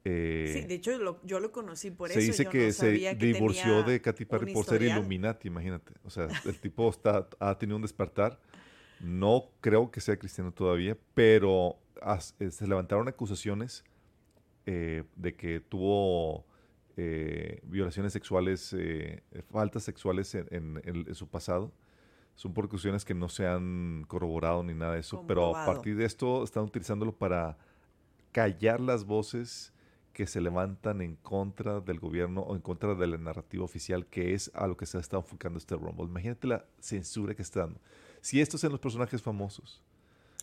[0.05, 2.27] Eh, sí, de hecho lo- yo lo conocí por se eso.
[2.31, 4.83] dice yo que no se que divorció de Katy Perry por ser.
[4.83, 5.95] Illuminati, imagínate.
[6.05, 8.39] O sea, el tipo está, ha tenido un despertar.
[9.01, 13.85] No creo que sea cristiano todavía, pero as- eh, se levantaron acusaciones
[14.65, 16.47] eh, de que tuvo
[16.97, 18.75] eh, violaciones sexuales,
[19.51, 21.73] faltas sexuales en, en- en- en su pasado.
[22.37, 25.97] Son por cuestiones que no se han corroborado ni nada de eso, pero a partir
[25.97, 27.57] de esto están utilizándolo para
[28.33, 29.73] callar las voces
[30.13, 34.35] que se levantan en contra del gobierno o en contra de la narrativa oficial, que
[34.35, 36.05] es a lo que se ha estado enfocando este Rumble.
[36.07, 37.81] Imagínate la censura que está dando.
[38.23, 39.83] Si estos son los personajes famosos,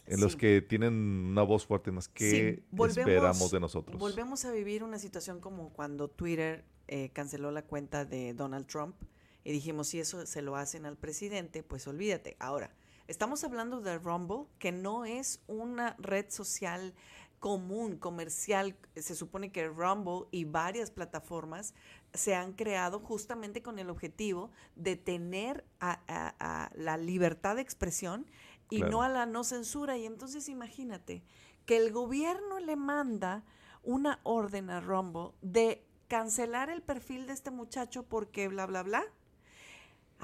[0.05, 2.29] en los que tienen una voz fuerte más, ¿qué
[2.59, 3.97] Sí, volvemos- esperamos de nosotros?
[3.99, 8.95] Volvemos a vivir una situación como cuando Twitter eh, canceló la cuenta de Donald Trump
[9.43, 12.35] y dijimos, si eso se lo hacen al presidente, pues olvídate.
[12.39, 12.71] Ahora,
[13.07, 16.93] estamos hablando de Rumble, que no es una red social
[17.39, 18.77] común, comercial.
[18.95, 21.73] Se supone que Rumble y varias plataformas
[22.13, 27.61] se han creado justamente con el objetivo de tener a, a- a la libertad de
[27.61, 28.25] expresión
[28.69, 28.91] y Claro.
[28.91, 29.97] no a la no censura.
[29.97, 31.21] Y entonces imagínate
[31.65, 33.43] que el gobierno le manda
[33.83, 39.03] una orden a Rumble de cancelar el perfil de este muchacho porque bla, bla, bla.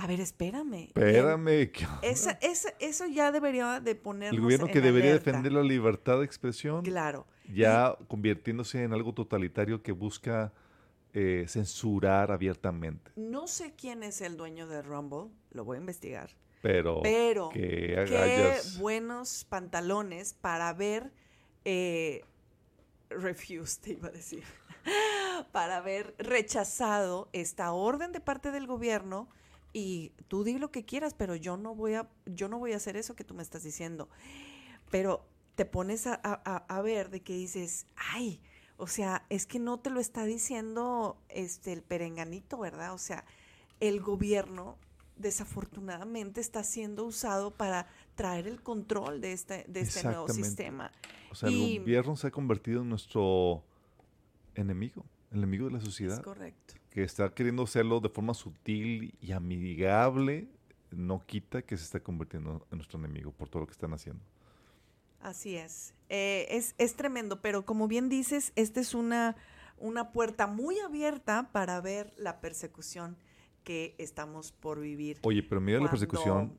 [0.01, 0.85] A ver, espérame.
[0.87, 5.31] Espérame, ¿qué esa- esa- eso ya debería de ponernos el gobierno en que debería alerta.
[5.31, 7.27] defender la libertad de expresión, Claro.
[7.53, 10.53] ya convirtiéndose en algo totalitario que busca
[11.13, 13.11] eh, censurar abiertamente.
[13.15, 16.29] No sé quién es el dueño de Rumble, lo voy a investigar.
[16.61, 21.11] Pero, Pero, que qué buenos pantalones para haber
[21.65, 22.23] eh,
[23.09, 24.43] refused, te iba a decir,
[25.51, 29.27] para haber rechazado esta orden de parte del gobierno
[29.73, 32.77] y tú di lo que quieras, pero yo no voy a, yo no voy a
[32.77, 34.09] hacer eso que tú me estás diciendo.
[34.89, 35.25] Pero
[35.55, 38.41] te pones a, a- a- ver de que dices, ay,
[38.77, 42.93] o sea, es que no te lo está diciendo este el perenganito, ¿verdad?
[42.93, 43.25] O sea,
[43.79, 44.77] el gobierno
[45.17, 50.91] desafortunadamente está siendo usado para traer el control de este, de este nuevo sistema.
[51.29, 53.63] O sea, Y- el gobierno se ha convertido en nuestro
[54.55, 56.75] enemigo, enemigo de la Es sociedad, correcto.
[56.89, 60.47] Que está queriendo hacerlo de forma sutil y amigable,
[60.91, 64.23] no quita que se está convirtiendo en nuestro enemigo por todo lo que están haciendo.
[65.21, 65.93] Así es.
[66.09, 66.73] Eh, es.
[66.77, 69.35] Es tremendo, pero como bien dices, esta es una,
[69.77, 73.17] una puerta muy abierta para ver la persecución
[73.63, 75.19] que estamos por vivir.
[75.23, 76.57] Oye, pero mira la persecución,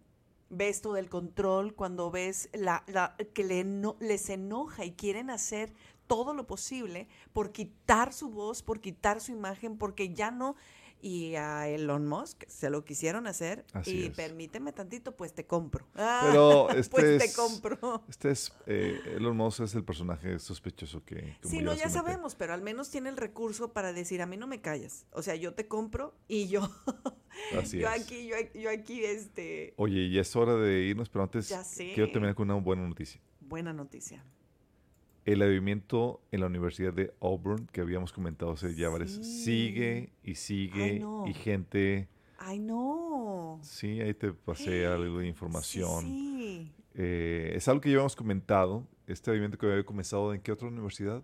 [0.52, 5.31] Ves todo el control, cuando ves la, la- que le eno- les enoja y quieren
[5.31, 5.73] hacer
[6.10, 10.56] todo lo posible por quitar su voz, por quitar su imagen, porque ya no.
[11.02, 13.64] Y a Elon Musk se lo quisieron hacer.
[13.72, 14.16] Así y es.
[14.16, 15.86] permíteme tantito, pues te compro.
[15.94, 18.02] Pero este pues te es- compro.
[18.08, 21.36] este es, eh, Elon Musk es el personaje sospechoso que...
[21.44, 24.46] Sí, no, ya sabemos, pero al menos tiene el recurso para decir, a mí no
[24.48, 25.06] me callas.
[25.12, 26.68] O sea, yo te compro y yo,
[27.58, 28.02] Así yo es.
[28.02, 31.92] aquí, yo, yo aquí, este, Oye, y es hora de irnos, pero antes Ya sé.
[31.94, 33.20] quiero terminar con una buena noticia.
[33.40, 34.22] buena noticia.
[35.32, 39.23] El avivamiento en la Universidad de Auburn, que habíamos comentado hace ya varias, Sí.
[39.44, 41.27] sigue y sigue Ay, no.
[41.27, 42.09] y gente...
[42.39, 43.59] Ay, no.
[43.62, 46.05] Sí, ahí te pasé algo de Sí, información.
[46.05, 48.86] Sí, Eh, es algo que ya habíamos comentado.
[49.07, 51.23] Este avivamiento que había comenzado en qué otra universidad?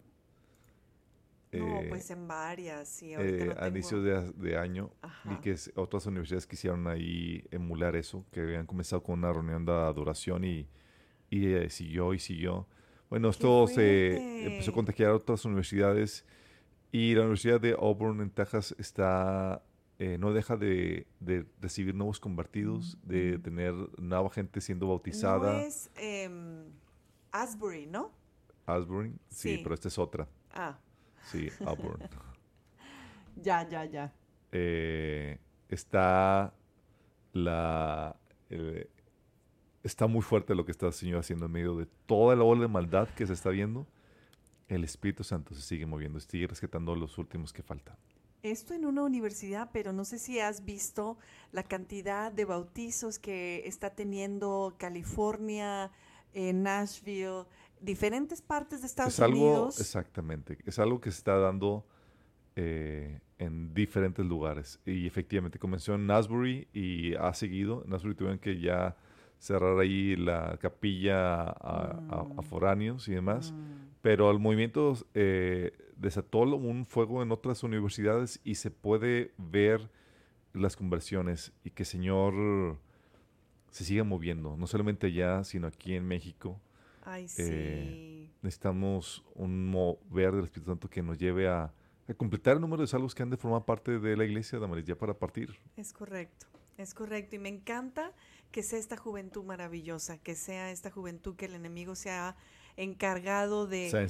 [1.52, 3.14] No, Eh, pues en varias, sí.
[3.14, 5.40] Ahorita eh, no a tengo- inicios de, de año y Ajá.
[5.40, 9.72] que es- otras universidades quisieron ahí emular eso, que habían comenzado con una reunión de
[9.72, 10.68] adoración y,
[11.30, 12.66] y eh, siguió y siguió.
[13.08, 16.24] Bueno, esto se empezó a contagiar a otras universidades
[16.92, 19.62] y la Universidad de Auburn en Texas está
[19.98, 25.52] eh, no deja de, de recibir nuevos convertidos, de tener nueva gente siendo bautizada.
[25.54, 26.64] No es em,
[27.32, 28.12] Asbury, ¿no?
[28.66, 29.60] Asbury, sí, Sí.
[29.62, 30.28] pero esta es otra.
[30.52, 30.78] Ah,
[31.30, 32.00] Sí, Auburn.
[33.36, 34.12] ya, ya, ya.
[34.52, 35.38] eh,
[35.68, 36.52] está
[37.32, 38.16] la
[38.50, 38.88] eh,
[39.86, 42.62] está muy fuerte lo que está el Señor haciendo en medio de toda la ola
[42.62, 43.86] de maldad que se está viendo.
[44.68, 47.96] El Espíritu Santo se sigue moviendo, sigue rescatando los últimos que faltan.
[48.42, 51.18] Esto en una universidad, pero no sé si has visto
[51.52, 55.90] la cantidad de bautizos que está teniendo California,
[56.32, 57.44] eh, Nashville,
[57.80, 59.80] diferentes partes de Estados es algo, Unidos.
[59.80, 61.86] exactamente, es algo que se está dando
[62.56, 64.80] eh, en diferentes lugares.
[64.84, 67.82] Y efectivamente comenzó en Nasbury y ha seguido.
[67.84, 68.96] En Nasbury tuvieron que ya
[69.38, 73.52] cerrar ahí la capilla a, a- a foráneos y demás.
[73.52, 73.86] Mm.
[74.02, 79.90] Pero el movimiento eh, desató un fuego en otras universidades y se puede ver
[80.52, 82.78] las conversiones y que el Señor
[83.70, 86.58] se siga moviendo, no solamente allá, sino aquí en México.
[87.04, 87.42] Ay, sí.
[87.44, 91.72] eh, Necesitamos un mover del Espíritu Santo que nos lleve a,
[92.08, 94.64] a completar el número de salvos que han de formar parte de la iglesia de
[94.64, 95.58] Amarillo ya para partir.
[95.76, 96.46] Es correcto,
[96.78, 97.36] es correcto.
[97.36, 98.12] Y me encanta
[98.56, 102.36] que sea esta juventud maravillosa, que sea esta juventud que el enemigo se ha
[102.78, 104.02] encargado de, Se ha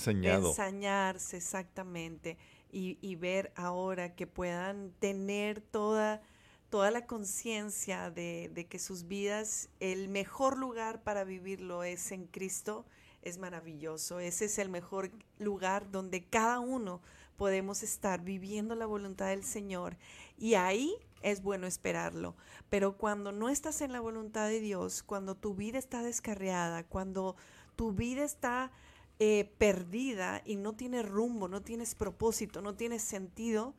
[0.50, 2.38] ensañarse exactamente
[2.70, 6.22] y, y ver ahora que puedan tener toda,
[6.70, 12.28] toda la conciencia de, de que sus vidas, el mejor lugar para vivirlo es en
[12.28, 12.86] Cristo,
[13.22, 14.20] es maravilloso.
[14.20, 15.10] Ese es el mejor
[15.40, 17.02] lugar donde cada uno
[17.36, 19.96] podemos estar viviendo la voluntad del Señor
[20.38, 22.36] y ahí es bueno esperarlo.
[22.70, 27.36] Pero cuando no estás en la voluntad de Dios, cuando tu vida está descarriada, cuando
[27.76, 28.70] tu vida está
[29.18, 33.74] eh, perdida y no tienes rumbo, no tienes propósito, no tienes sentido,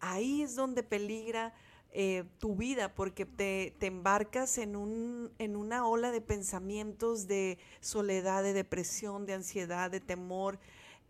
[0.00, 1.54] ahí es donde peligra
[1.94, 7.58] eh, tu vida porque te, te embarcas en, un, en una ola de pensamientos de
[7.80, 10.58] soledad, de depresión, de ansiedad, de temor,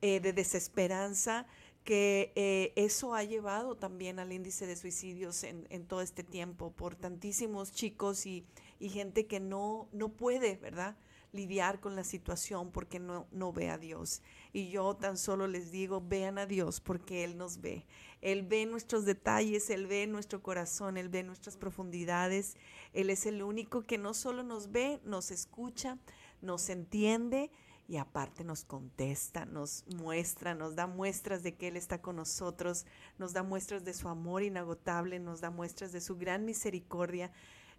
[0.00, 1.46] eh, de desesperanza
[1.84, 6.94] que eh, eso ha llevado también al índice de suicidios en, todo este tiempo por
[6.94, 8.44] tantísimos chicos y,
[8.78, 10.96] y gente que no, no puede, ¿verdad?
[11.32, 14.22] lidiar con la situación porque no, no ve a Dios.
[14.52, 17.86] Y yo tan solo les digo, vean a Dios porque Él nos ve.
[18.20, 22.56] Él ve nuestros detalles, Él ve nuestro corazón, Él ve nuestras profundidades.
[22.92, 25.98] Él es el único que no solo nos ve, nos escucha,
[26.42, 27.50] nos entiende
[27.88, 32.86] y aparte nos contesta, nos muestra, nos da muestras de que Él está con nosotros,
[33.18, 37.32] nos da muestras de su amor inagotable, nos da muestras de su gran misericordia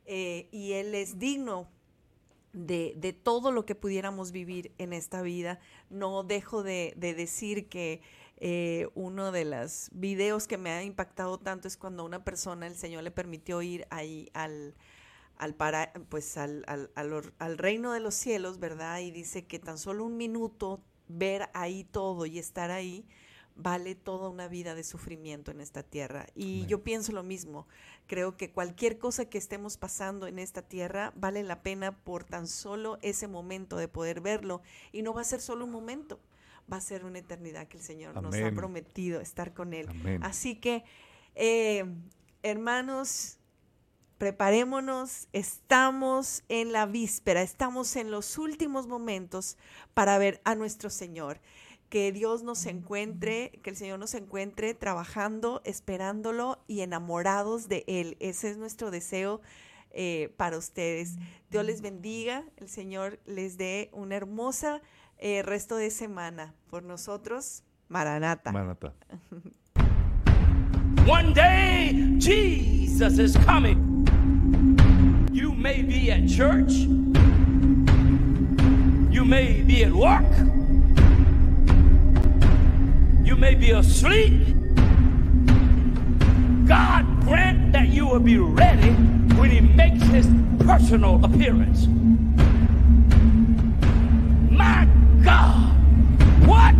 [0.06, 1.68] eh, y Él es digno
[2.52, 5.60] de, de, todo lo que pudiéramos vivir en esta vida.
[5.90, 8.02] No dejo de, de decir que
[8.38, 12.76] eh, uno de los videos que me ha impactado tanto es cuando una persona, el
[12.76, 14.76] Señor le permitió ir ahí al,
[15.38, 19.00] al, para, pues al, al, al, al reino de los cielos, ¿verdad?
[19.00, 23.06] Y dice que tan solo un minuto ver ahí todo y estar ahí,
[23.56, 26.28] vale toda una vida de sufrimiento en esta tierra.
[26.36, 27.68] Y yo pienso lo mismo.
[28.08, 32.48] Creo que cualquier cosa que estemos pasando en esta tierra vale la pena por tan
[32.48, 34.62] solo ese momento de poder verlo.
[34.92, 36.20] Y no va a ser solo un momento,
[36.72, 39.88] va a ser una eternidad que el Señor nos ha prometido estar con Él.
[39.90, 40.24] Amén.
[40.24, 40.84] Así que,
[41.36, 41.86] eh,
[42.42, 43.38] hermanos,
[44.18, 49.58] preparémonos, estamos en la víspera, estamos en los últimos momentos
[49.94, 51.40] para ver a nuestro Señor.
[51.90, 58.18] Que Dios nos encuentre, que el Señor nos encuentre trabajando, esperándolo y enamorados de Él.
[58.20, 59.42] Ese es nuestro deseo
[59.92, 61.18] eh, para ustedes.
[61.52, 64.82] Dios les bendiga, el Señor les dé una hermosa
[65.20, 66.56] eh, resto de semana.
[66.70, 68.52] Por nosotros, Maranata.
[68.52, 68.94] Manata.
[71.08, 73.93] One day, Jesus is coming.
[75.32, 76.72] You may be at church,
[79.12, 80.26] you may be at work,
[83.26, 84.56] you may be asleep.
[86.68, 88.92] God grant that you will be ready
[89.36, 90.28] when He makes His
[90.60, 91.88] personal appearance.
[94.50, 94.88] My
[95.24, 95.74] God,
[96.48, 96.76] what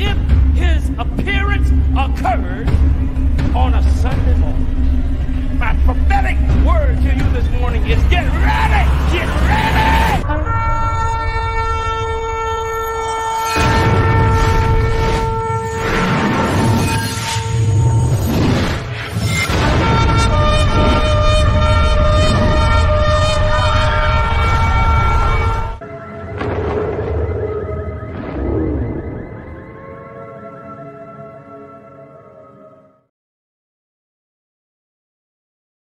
[0.00, 0.16] if
[0.56, 2.68] His appearance occurred
[3.54, 4.66] on a Sunday morning?
[5.60, 9.12] my prophetic word to you this morning is get ready!
[9.12, 10.59] Get ready!